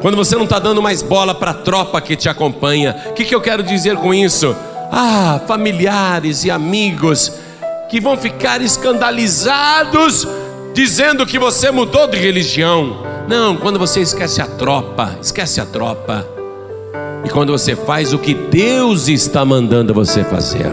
[0.00, 2.96] Quando você não está dando mais bola para a tropa que te acompanha.
[3.10, 4.54] O que, que eu quero dizer com isso?
[4.90, 7.32] Ah, familiares e amigos
[7.88, 10.26] que vão ficar escandalizados
[10.72, 13.02] dizendo que você mudou de religião.
[13.28, 16.26] Não, quando você esquece a tropa, esquece a tropa.
[17.24, 20.72] E quando você faz o que Deus está mandando você fazer.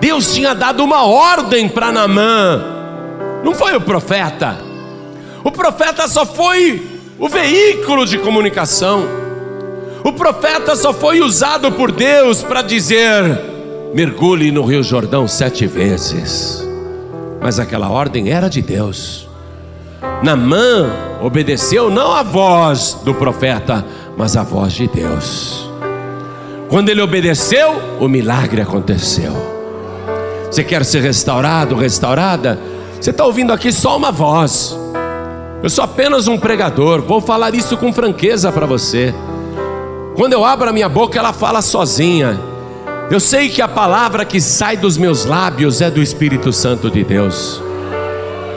[0.00, 2.62] Deus tinha dado uma ordem para Namã,
[3.44, 4.56] não foi o profeta.
[5.44, 9.04] O profeta só foi o veículo de comunicação.
[10.02, 13.22] O profeta só foi usado por Deus para dizer:
[13.94, 16.65] mergulhe no Rio Jordão sete vezes.
[17.46, 19.28] Mas aquela ordem era de Deus.
[20.20, 20.90] Namã
[21.22, 23.86] obedeceu não a voz do profeta,
[24.16, 25.70] mas a voz de Deus.
[26.68, 29.32] Quando ele obedeceu, o milagre aconteceu.
[30.50, 32.58] Você quer ser restaurado, restaurada?
[33.00, 34.76] Você está ouvindo aqui só uma voz.
[35.62, 39.14] Eu sou apenas um pregador, vou falar isso com franqueza para você.
[40.16, 42.40] Quando eu abro a minha boca, ela fala sozinha.
[43.08, 47.04] Eu sei que a palavra que sai dos meus lábios é do Espírito Santo de
[47.04, 47.62] Deus.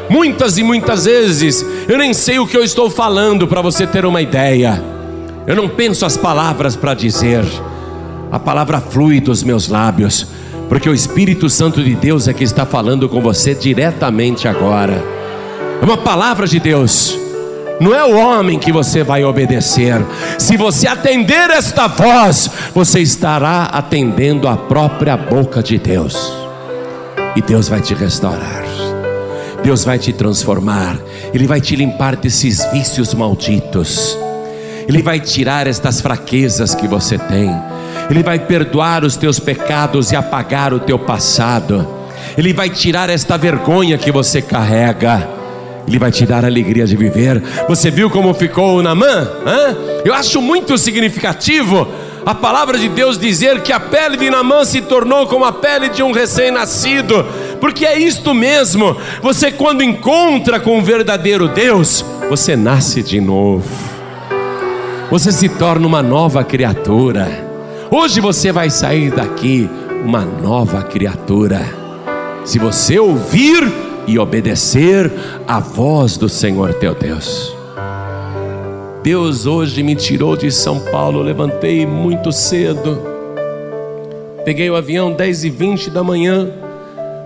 [0.10, 4.06] Muitas e muitas vezes eu nem sei o que eu estou falando para você ter
[4.06, 4.84] uma ideia.
[5.46, 7.46] Eu não penso as palavras para dizer,
[8.32, 10.26] a palavra flui dos meus lábios,
[10.68, 15.04] porque o Espírito Santo de Deus é que está falando com você diretamente agora.
[15.80, 17.29] É uma palavra de Deus.
[17.80, 19.96] Não é o homem que você vai obedecer.
[20.38, 26.34] Se você atender esta voz, você estará atendendo a própria boca de Deus.
[27.36, 28.70] E Deus vai te restaurar.
[29.64, 30.98] Deus vai te transformar,
[31.34, 34.18] Ele vai te limpar desses vícios malditos,
[34.88, 37.54] Ele vai tirar estas fraquezas que você tem,
[38.10, 41.88] Ele vai perdoar os teus pecados e apagar o teu passado,
[42.38, 45.39] Ele vai tirar esta vergonha que você carrega.
[45.88, 47.42] Ele vai te dar a alegria de viver.
[47.68, 49.28] Você viu como ficou o Namã?
[50.06, 51.88] Eu acho muito significativo
[52.26, 55.90] a palavra de Deus dizer que a pele de Namã se tornou como a pele
[55.90, 57.26] de um recém-nascido
[57.60, 58.96] porque é isto mesmo.
[59.22, 63.68] Você, quando encontra com o verdadeiro Deus, você nasce de novo,
[65.10, 67.48] você se torna uma nova criatura.
[67.92, 69.70] Hoje você vai sair daqui
[70.06, 71.62] uma nova criatura,
[72.46, 75.12] se você ouvir e obedecer
[75.48, 77.56] a voz do Senhor teu Deus.
[79.04, 83.00] Deus hoje me tirou de São Paulo, levantei muito cedo,
[84.44, 86.50] peguei o avião 10 e 20 da manhã,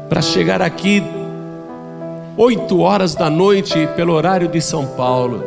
[0.10, 1.02] para chegar aqui
[2.36, 5.42] oito horas da noite pelo horário de São Paulo.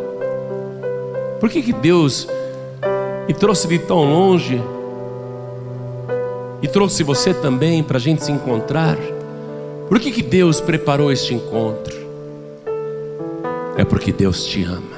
[1.38, 2.26] Por que, que Deus
[3.28, 4.58] me trouxe de tão longe
[6.62, 8.96] e trouxe você também para a gente se encontrar?
[9.88, 11.94] Por que, que Deus preparou este encontro?
[13.76, 14.96] É porque Deus te ama.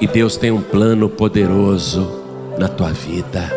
[0.00, 2.08] E Deus tem um plano poderoso
[2.56, 3.52] na tua vida.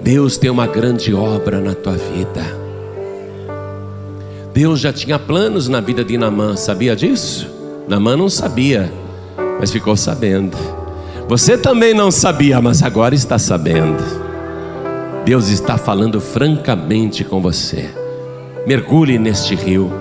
[0.00, 2.42] Deus tem uma grande obra na tua vida.
[4.54, 7.50] Deus já tinha planos na vida de Namã, sabia disso?
[7.86, 8.90] Namã não sabia,
[9.60, 10.56] mas ficou sabendo.
[11.28, 14.02] Você também não sabia, mas agora está sabendo.
[15.24, 18.03] Deus está falando francamente com você.
[18.66, 19.92] Mergulhe neste rio,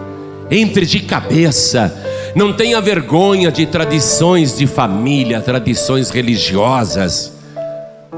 [0.49, 1.93] entre de cabeça.
[2.35, 7.33] Não tenha vergonha de tradições de família, tradições religiosas.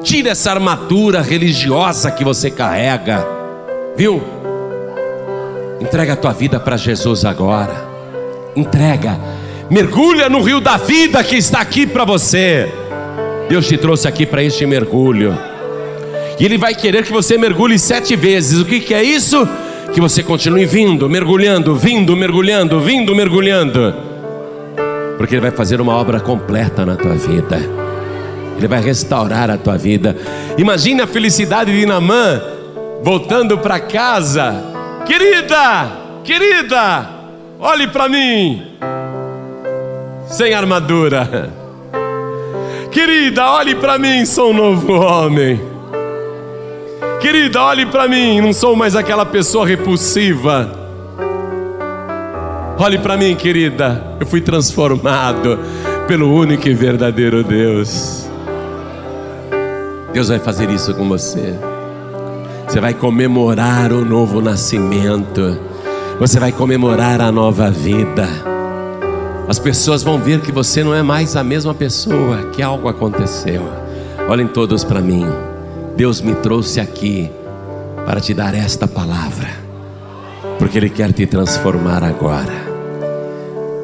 [0.04, 3.26] Tire essa armadura religiosa que você carrega,
[3.98, 4.22] viu?
[5.82, 7.86] Entrega a tua vida para Jesus agora.
[8.56, 9.20] Entrega.
[9.70, 12.72] Mergulha no rio da vida que está aqui para você.
[13.50, 15.38] Deus te trouxe aqui para este mergulho.
[16.40, 18.60] E Ele vai querer que você mergulhe sete vezes.
[18.60, 19.48] O que, que é isso?
[19.96, 23.96] Que você continue vindo, mergulhando, vindo, mergulhando, vindo, mergulhando.
[25.18, 27.58] Porque Ele vai fazer uma obra completa na tua vida.
[28.58, 30.16] Ele vai restaurar a tua vida.
[30.56, 32.40] Imagine a felicidade de Namã
[33.02, 34.76] voltando para casa
[35.06, 35.92] Querida,
[36.24, 37.08] querida,
[37.60, 38.66] olhe para mim,
[40.28, 41.54] sem armadura.
[42.92, 45.75] Querida, olhe para mim, sou um novo homem.
[47.22, 50.72] Querida, olhe para mim, não sou mais aquela pessoa repulsiva.
[52.78, 55.58] Olhe para mim, querida, eu fui transformado
[56.08, 58.30] pelo único e verdadeiro Deus.
[60.14, 61.56] Deus vai fazer isso com você.
[62.68, 65.58] Você vai comemorar o novo nascimento.
[66.20, 68.28] Você vai comemorar a nova vida.
[69.48, 73.62] As pessoas vão ver que você não é mais a mesma pessoa, que algo aconteceu.
[74.28, 75.26] Olhem todos para mim.
[75.96, 77.32] Deus me trouxe aqui
[78.06, 79.48] para te dar esta palavra,
[80.60, 82.52] porque Ele quer te transformar agora,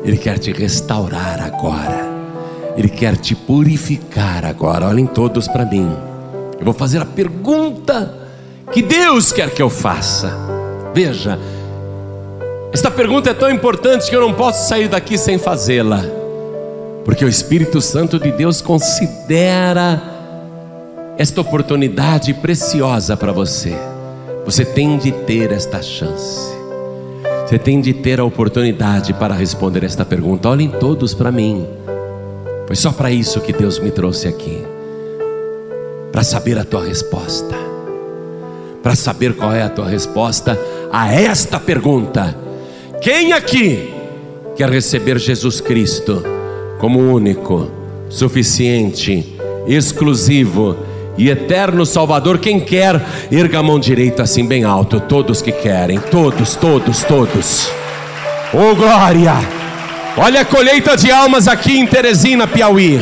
[0.04, 2.06] Ele quer te restaurar agora,
[2.76, 4.88] Ele quer te purificar agora.
[4.88, 5.90] Olhem todos para mim,
[6.60, 8.14] eu vou fazer a pergunta
[8.74, 10.34] que Deus quer que eu faça.
[10.94, 11.40] Veja,
[12.74, 16.04] esta pergunta é tão importante que eu não posso sair daqui sem fazê-la,
[17.06, 20.11] porque o Espírito Santo de Deus considera
[21.18, 23.76] esta oportunidade preciosa para você.
[24.46, 26.52] Você tem de ter esta chance.
[27.46, 30.50] Você tem de ter a oportunidade para responder esta pergunta.
[30.50, 31.68] Olhem todos para mim.
[32.66, 34.64] Foi só para isso que Deus me trouxe aqui
[36.12, 37.56] para saber a tua resposta.
[38.82, 40.58] Para saber qual é a tua resposta
[40.92, 42.36] a esta pergunta:
[43.02, 43.94] Quem aqui
[44.56, 46.24] quer receber Jesus Cristo
[46.80, 47.70] como único,
[48.10, 49.38] suficiente,
[49.68, 50.76] exclusivo
[51.22, 52.40] e eterno Salvador.
[52.40, 53.00] Quem quer,
[53.32, 55.00] erga a mão direita assim bem alto.
[55.00, 57.72] Todos que querem, todos, todos, todos.
[58.52, 59.34] Oh glória!
[60.18, 63.00] Olha a colheita de almas aqui em Teresina, Piauí.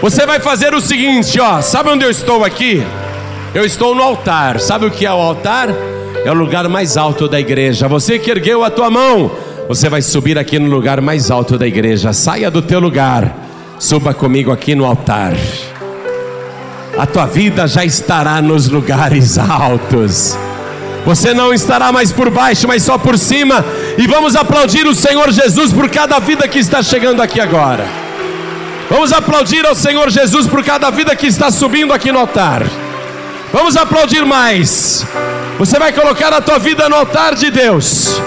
[0.00, 1.60] Você vai fazer o seguinte, ó.
[1.60, 2.80] Sabe onde eu estou aqui?
[3.52, 4.60] Eu estou no altar.
[4.60, 5.68] Sabe o que é o altar?
[6.24, 7.88] É o lugar mais alto da igreja.
[7.88, 9.32] Você que ergueu a tua mão,
[9.68, 12.12] você vai subir aqui no lugar mais alto da igreja.
[12.12, 13.36] Saia do teu lugar.
[13.80, 15.34] Suba comigo aqui no altar
[16.98, 20.36] a tua vida já estará nos lugares altos.
[21.04, 23.64] Você não estará mais por baixo, mas só por cima.
[23.98, 27.84] E vamos aplaudir o Senhor Jesus por cada vida que está chegando aqui agora.
[28.88, 32.62] Vamos aplaudir ao Senhor Jesus por cada vida que está subindo aqui no altar.
[33.52, 35.06] Vamos aplaudir mais.
[35.58, 38.20] Você vai colocar a tua vida no altar de Deus.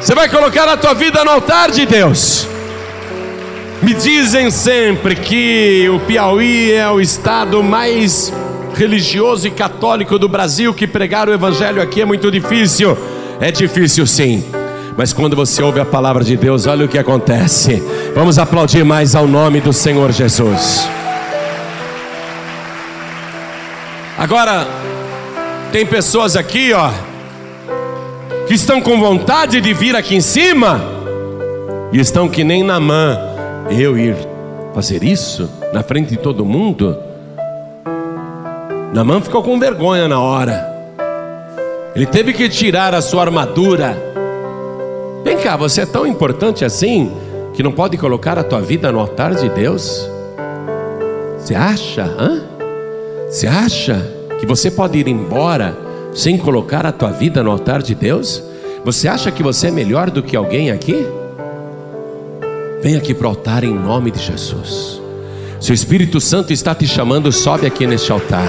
[0.00, 2.48] Você vai colocar a tua vida no altar de Deus.
[3.82, 8.32] Me dizem sempre que o Piauí é o estado mais
[8.74, 12.96] religioso e católico do Brasil, que pregar o evangelho aqui é muito difícil.
[13.38, 14.44] É difícil sim.
[14.96, 17.82] Mas quando você ouve a palavra de Deus, olha o que acontece.
[18.14, 20.88] Vamos aplaudir mais ao nome do Senhor Jesus.
[24.18, 24.66] Agora,
[25.70, 26.90] tem pessoas aqui, ó,
[28.48, 30.80] que estão com vontade de vir aqui em cima
[31.92, 33.35] e estão que nem na mão
[33.70, 34.16] eu ir
[34.74, 36.96] fazer isso na frente de todo mundo?
[38.92, 40.74] Namã ficou com vergonha na hora.
[41.94, 43.96] Ele teve que tirar a sua armadura.
[45.24, 47.10] Vem cá, você é tão importante assim
[47.54, 50.08] que não pode colocar a tua vida no altar de Deus?
[51.38, 52.04] Você acha?
[52.04, 52.42] Hã?
[53.28, 54.06] Você acha
[54.38, 55.76] que você pode ir embora
[56.14, 58.42] sem colocar a tua vida no altar de Deus?
[58.84, 61.06] Você acha que você é melhor do que alguém aqui?
[62.82, 65.00] Vem aqui para o altar em nome de Jesus.
[65.60, 68.48] Se o Espírito Santo está te chamando, sobe aqui neste altar.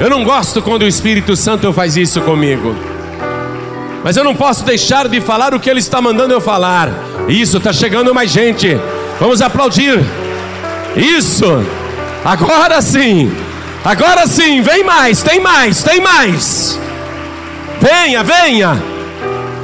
[0.00, 2.74] Eu não gosto quando o Espírito Santo faz isso comigo.
[4.02, 6.90] Mas eu não posso deixar de falar o que ele está mandando eu falar.
[7.28, 8.76] Isso, está chegando mais gente.
[9.20, 10.00] Vamos aplaudir.
[10.96, 11.64] Isso.
[12.24, 13.32] Agora sim.
[13.84, 14.60] Agora sim.
[14.60, 16.78] Vem mais, tem mais, tem mais.
[17.80, 18.91] Venha, venha.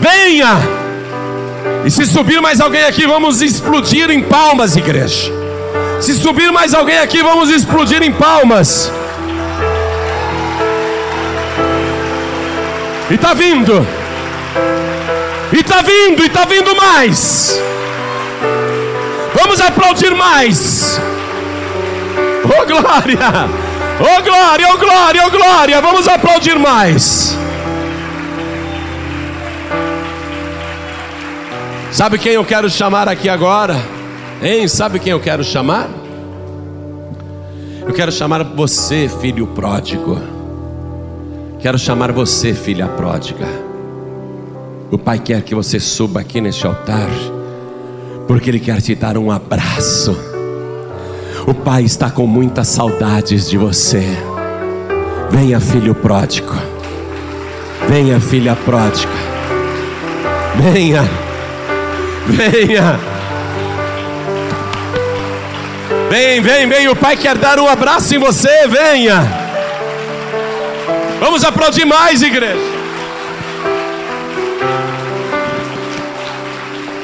[0.00, 0.56] Venha!
[1.84, 5.32] E se subir mais alguém aqui, vamos explodir em palmas, igreja.
[6.00, 8.92] Se subir mais alguém aqui, vamos explodir em palmas.
[13.10, 13.86] E está vindo.
[15.52, 17.58] E está vindo, e está vindo mais.
[19.34, 21.00] Vamos aplaudir mais.
[22.44, 23.18] Oh glória!
[24.00, 25.80] Oh glória, oh glória, oh glória!
[25.80, 27.36] Vamos aplaudir mais.
[31.90, 33.74] Sabe quem eu quero chamar aqui agora?
[34.42, 34.68] Hein?
[34.68, 35.88] Sabe quem eu quero chamar?
[37.86, 40.20] Eu quero chamar você, filho pródigo.
[41.58, 43.46] Quero chamar você, filha pródiga.
[44.90, 47.08] O Pai quer que você suba aqui neste altar,
[48.26, 50.16] porque Ele quer te dar um abraço.
[51.46, 54.04] O Pai está com muitas saudades de você.
[55.30, 56.54] Venha, filho pródigo.
[57.88, 59.12] Venha, filha pródiga.
[60.56, 61.27] Venha.
[62.28, 63.00] Venha.
[66.10, 66.88] Vem, vem, vem.
[66.88, 68.66] O Pai quer dar um abraço em você.
[68.68, 69.26] Venha.
[71.20, 72.78] Vamos aplaudir mais, igreja.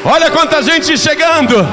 [0.04, 1.66] Olha quanta gente chegando.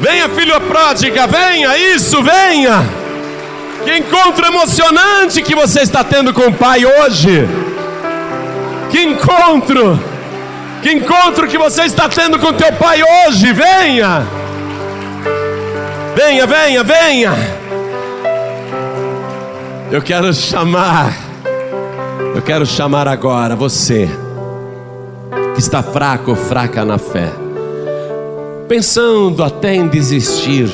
[0.00, 2.82] Venha, filho pródiga, venha, isso, venha.
[3.84, 7.46] Que encontro emocionante que você está tendo com o Pai hoje.
[8.90, 10.09] Que encontro.
[10.82, 14.26] Que encontro que você está tendo com teu pai hoje, venha.
[16.14, 17.32] Venha, venha, venha.
[19.90, 21.12] Eu quero chamar,
[22.34, 24.08] eu quero chamar agora você
[25.54, 27.28] que está fraco ou fraca na fé,
[28.68, 30.70] pensando até em desistir,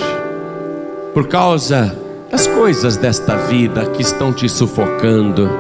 [1.15, 1.97] por causa
[2.31, 5.51] das coisas desta vida que estão te sufocando.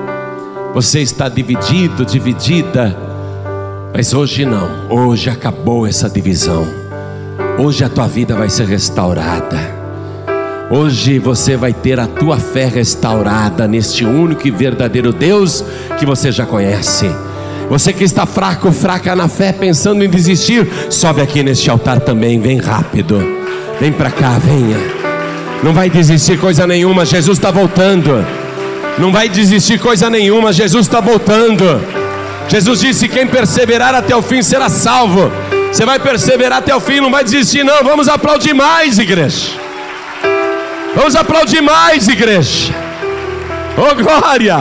[0.74, 2.94] Você está dividido, dividida,
[3.96, 6.68] mas hoje não, hoje acabou essa divisão.
[7.56, 9.58] Hoje a tua vida vai ser restaurada.
[10.70, 15.64] Hoje você vai ter a tua fé restaurada neste único e verdadeiro Deus
[15.98, 17.10] que você já conhece.
[17.70, 22.38] Você que está fraco, fraca na fé, pensando em desistir, sobe aqui neste altar também,
[22.38, 23.18] vem rápido.
[23.80, 24.76] Vem para cá, venha.
[25.62, 28.22] Não vai desistir coisa nenhuma, Jesus está voltando.
[28.98, 32.05] Não vai desistir coisa nenhuma, Jesus está voltando.
[32.48, 35.30] Jesus disse: quem perseverar até o fim será salvo.
[35.70, 37.82] Você vai perseverar até o fim, não vai desistir, não.
[37.82, 39.50] Vamos aplaudir mais, igreja.
[40.94, 42.72] Vamos aplaudir mais, igreja.
[43.76, 44.56] Oh glória!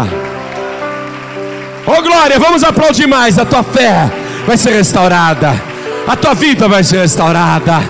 [1.87, 3.39] Oh glória, vamos aplaudir mais.
[3.39, 4.11] A tua fé
[4.45, 5.53] vai ser restaurada.
[6.07, 7.81] A tua vida vai ser restaurada.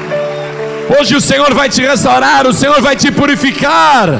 [0.99, 4.19] Hoje o Senhor vai te restaurar, o Senhor vai te purificar.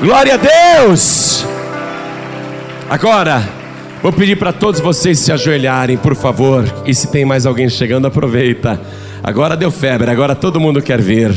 [0.00, 1.46] Glória a Deus.
[2.90, 3.57] Agora,
[4.02, 6.64] vou pedir para todos vocês se ajoelharem, por favor.
[6.86, 8.80] E se tem mais alguém chegando, aproveita.
[9.22, 11.34] Agora deu febre, agora todo mundo quer vir.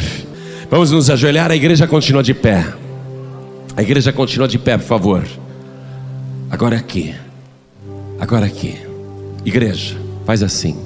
[0.70, 2.66] Vamos nos ajoelhar, a igreja continua de pé.
[3.76, 5.24] A igreja continua de pé, por favor.
[6.50, 7.16] Agora aqui.
[8.20, 8.78] Agora aqui.
[9.44, 10.78] Igreja, faz assim.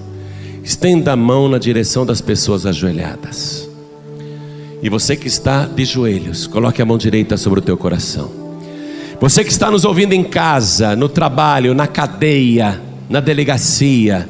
[0.64, 3.70] Estenda a mão na direção das pessoas ajoelhadas.
[4.82, 8.45] E você que está de joelhos, coloque a mão direita sobre o teu coração.
[9.20, 14.28] Você que está nos ouvindo em casa, no trabalho, na cadeia, na delegacia,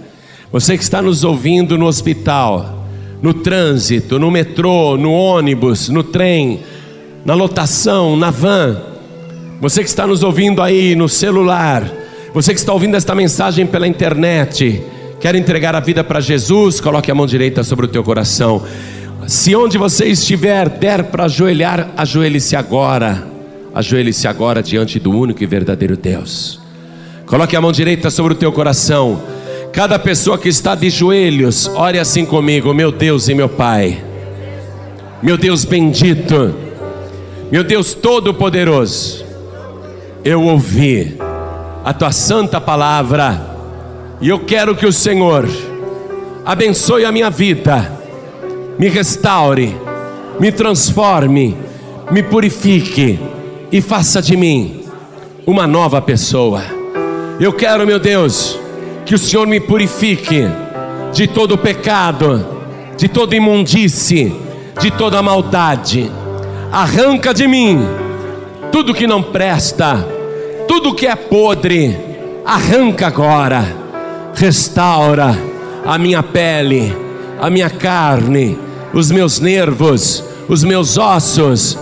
[0.52, 2.86] você que está nos ouvindo no hospital,
[3.22, 6.60] no trânsito, no metrô, no ônibus, no trem,
[7.26, 8.80] na lotação, na van,
[9.60, 11.92] você que está nos ouvindo aí no celular,
[12.34, 14.84] você que está ouvindo esta mensagem pela internet,
[15.20, 18.62] quer entregar a vida para Jesus, coloque a mão direita sobre o teu coração.
[19.26, 23.35] Se onde você estiver der para ajoelhar, ajoelhe-se agora.
[23.76, 26.60] Ajoelhe-se agora diante do único e verdadeiro Deus.
[27.28, 29.22] Coloque a mão direita sobre o teu coração.
[29.72, 34.02] Cada pessoa que está de joelhos, ore assim comigo, meu Deus e meu Pai.
[35.22, 36.56] Meu Deus bendito.
[37.52, 39.24] Meu Deus todo-poderoso.
[40.24, 41.18] Eu ouvi
[41.84, 43.56] a tua santa palavra
[44.20, 45.48] e eu quero que o Senhor
[46.44, 47.96] abençoe a minha vida
[48.78, 49.76] me restaure,
[50.40, 51.58] me transforme,
[52.12, 53.20] me purifique
[53.76, 54.86] e faça de mim
[55.46, 56.64] uma nova pessoa.
[57.42, 58.58] Eu quero, meu Deus,
[59.06, 60.48] que o Senhor me purifique
[61.12, 62.48] de todo pecado,
[62.96, 64.34] de toda imundície,
[64.80, 66.10] de toda maldade.
[66.72, 67.86] Arranca de mim
[68.72, 70.08] tudo que não presta,
[70.70, 71.98] tudo que é podre.
[72.46, 73.76] Arranca agora,
[74.36, 75.38] restaura
[75.86, 76.96] a minha pele,
[77.42, 78.58] a minha carne,
[78.94, 81.78] os meus nervos, os meus ossos,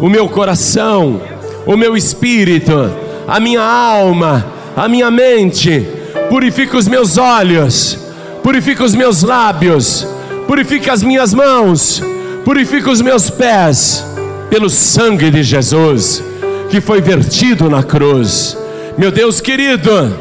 [0.00, 1.20] o meu coração,
[1.66, 2.90] o meu espírito,
[3.28, 4.44] a minha alma,
[4.76, 5.86] a minha mente.
[6.28, 7.98] Purifica os meus olhos,
[8.42, 10.06] purifica os meus lábios,
[10.46, 12.02] purifica as minhas mãos,
[12.44, 14.04] purifica os meus pés,
[14.48, 16.22] pelo sangue de Jesus
[16.68, 18.56] que foi vertido na cruz.
[18.96, 20.16] Meu Deus querido,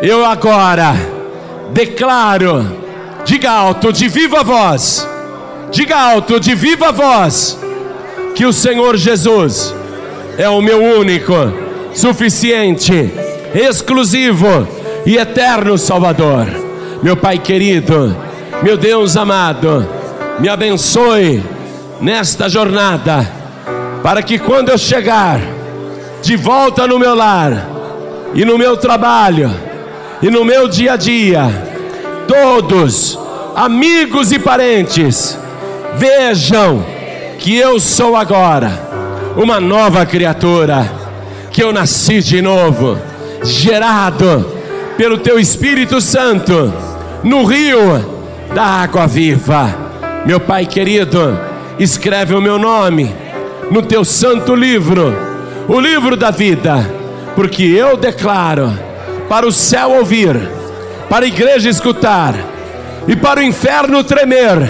[0.00, 0.94] eu agora
[1.72, 2.64] declaro,
[3.24, 5.08] diga alto, de viva voz
[5.74, 7.58] Diga alto, de viva voz,
[8.34, 9.74] que o Senhor Jesus
[10.36, 11.34] é o meu único,
[11.94, 13.12] suficiente,
[13.54, 14.66] exclusivo
[15.06, 16.46] e eterno Salvador.
[17.02, 18.16] Meu Pai querido,
[18.62, 19.86] meu Deus amado,
[20.38, 21.42] me abençoe
[22.00, 23.30] nesta jornada,
[24.02, 25.40] para que quando eu chegar
[26.22, 27.68] de volta no meu lar
[28.34, 29.50] e no meu trabalho
[30.20, 31.42] e no meu dia a dia,
[32.26, 33.18] todos,
[33.54, 35.38] amigos e parentes,
[35.96, 36.84] Vejam
[37.44, 38.72] que eu sou agora
[39.36, 40.90] uma nova criatura,
[41.50, 42.98] que eu nasci de novo,
[43.42, 44.50] gerado
[44.96, 46.72] pelo Teu Espírito Santo
[47.22, 49.76] no rio da água viva.
[50.24, 51.38] Meu Pai querido,
[51.78, 53.14] escreve o meu nome
[53.70, 55.14] no Teu santo livro,
[55.68, 56.90] o livro da vida,
[57.36, 58.72] porque eu declaro
[59.28, 60.34] para o céu ouvir,
[61.10, 62.34] para a igreja escutar
[63.06, 64.66] e para o inferno tremer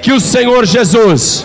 [0.00, 1.44] que o Senhor Jesus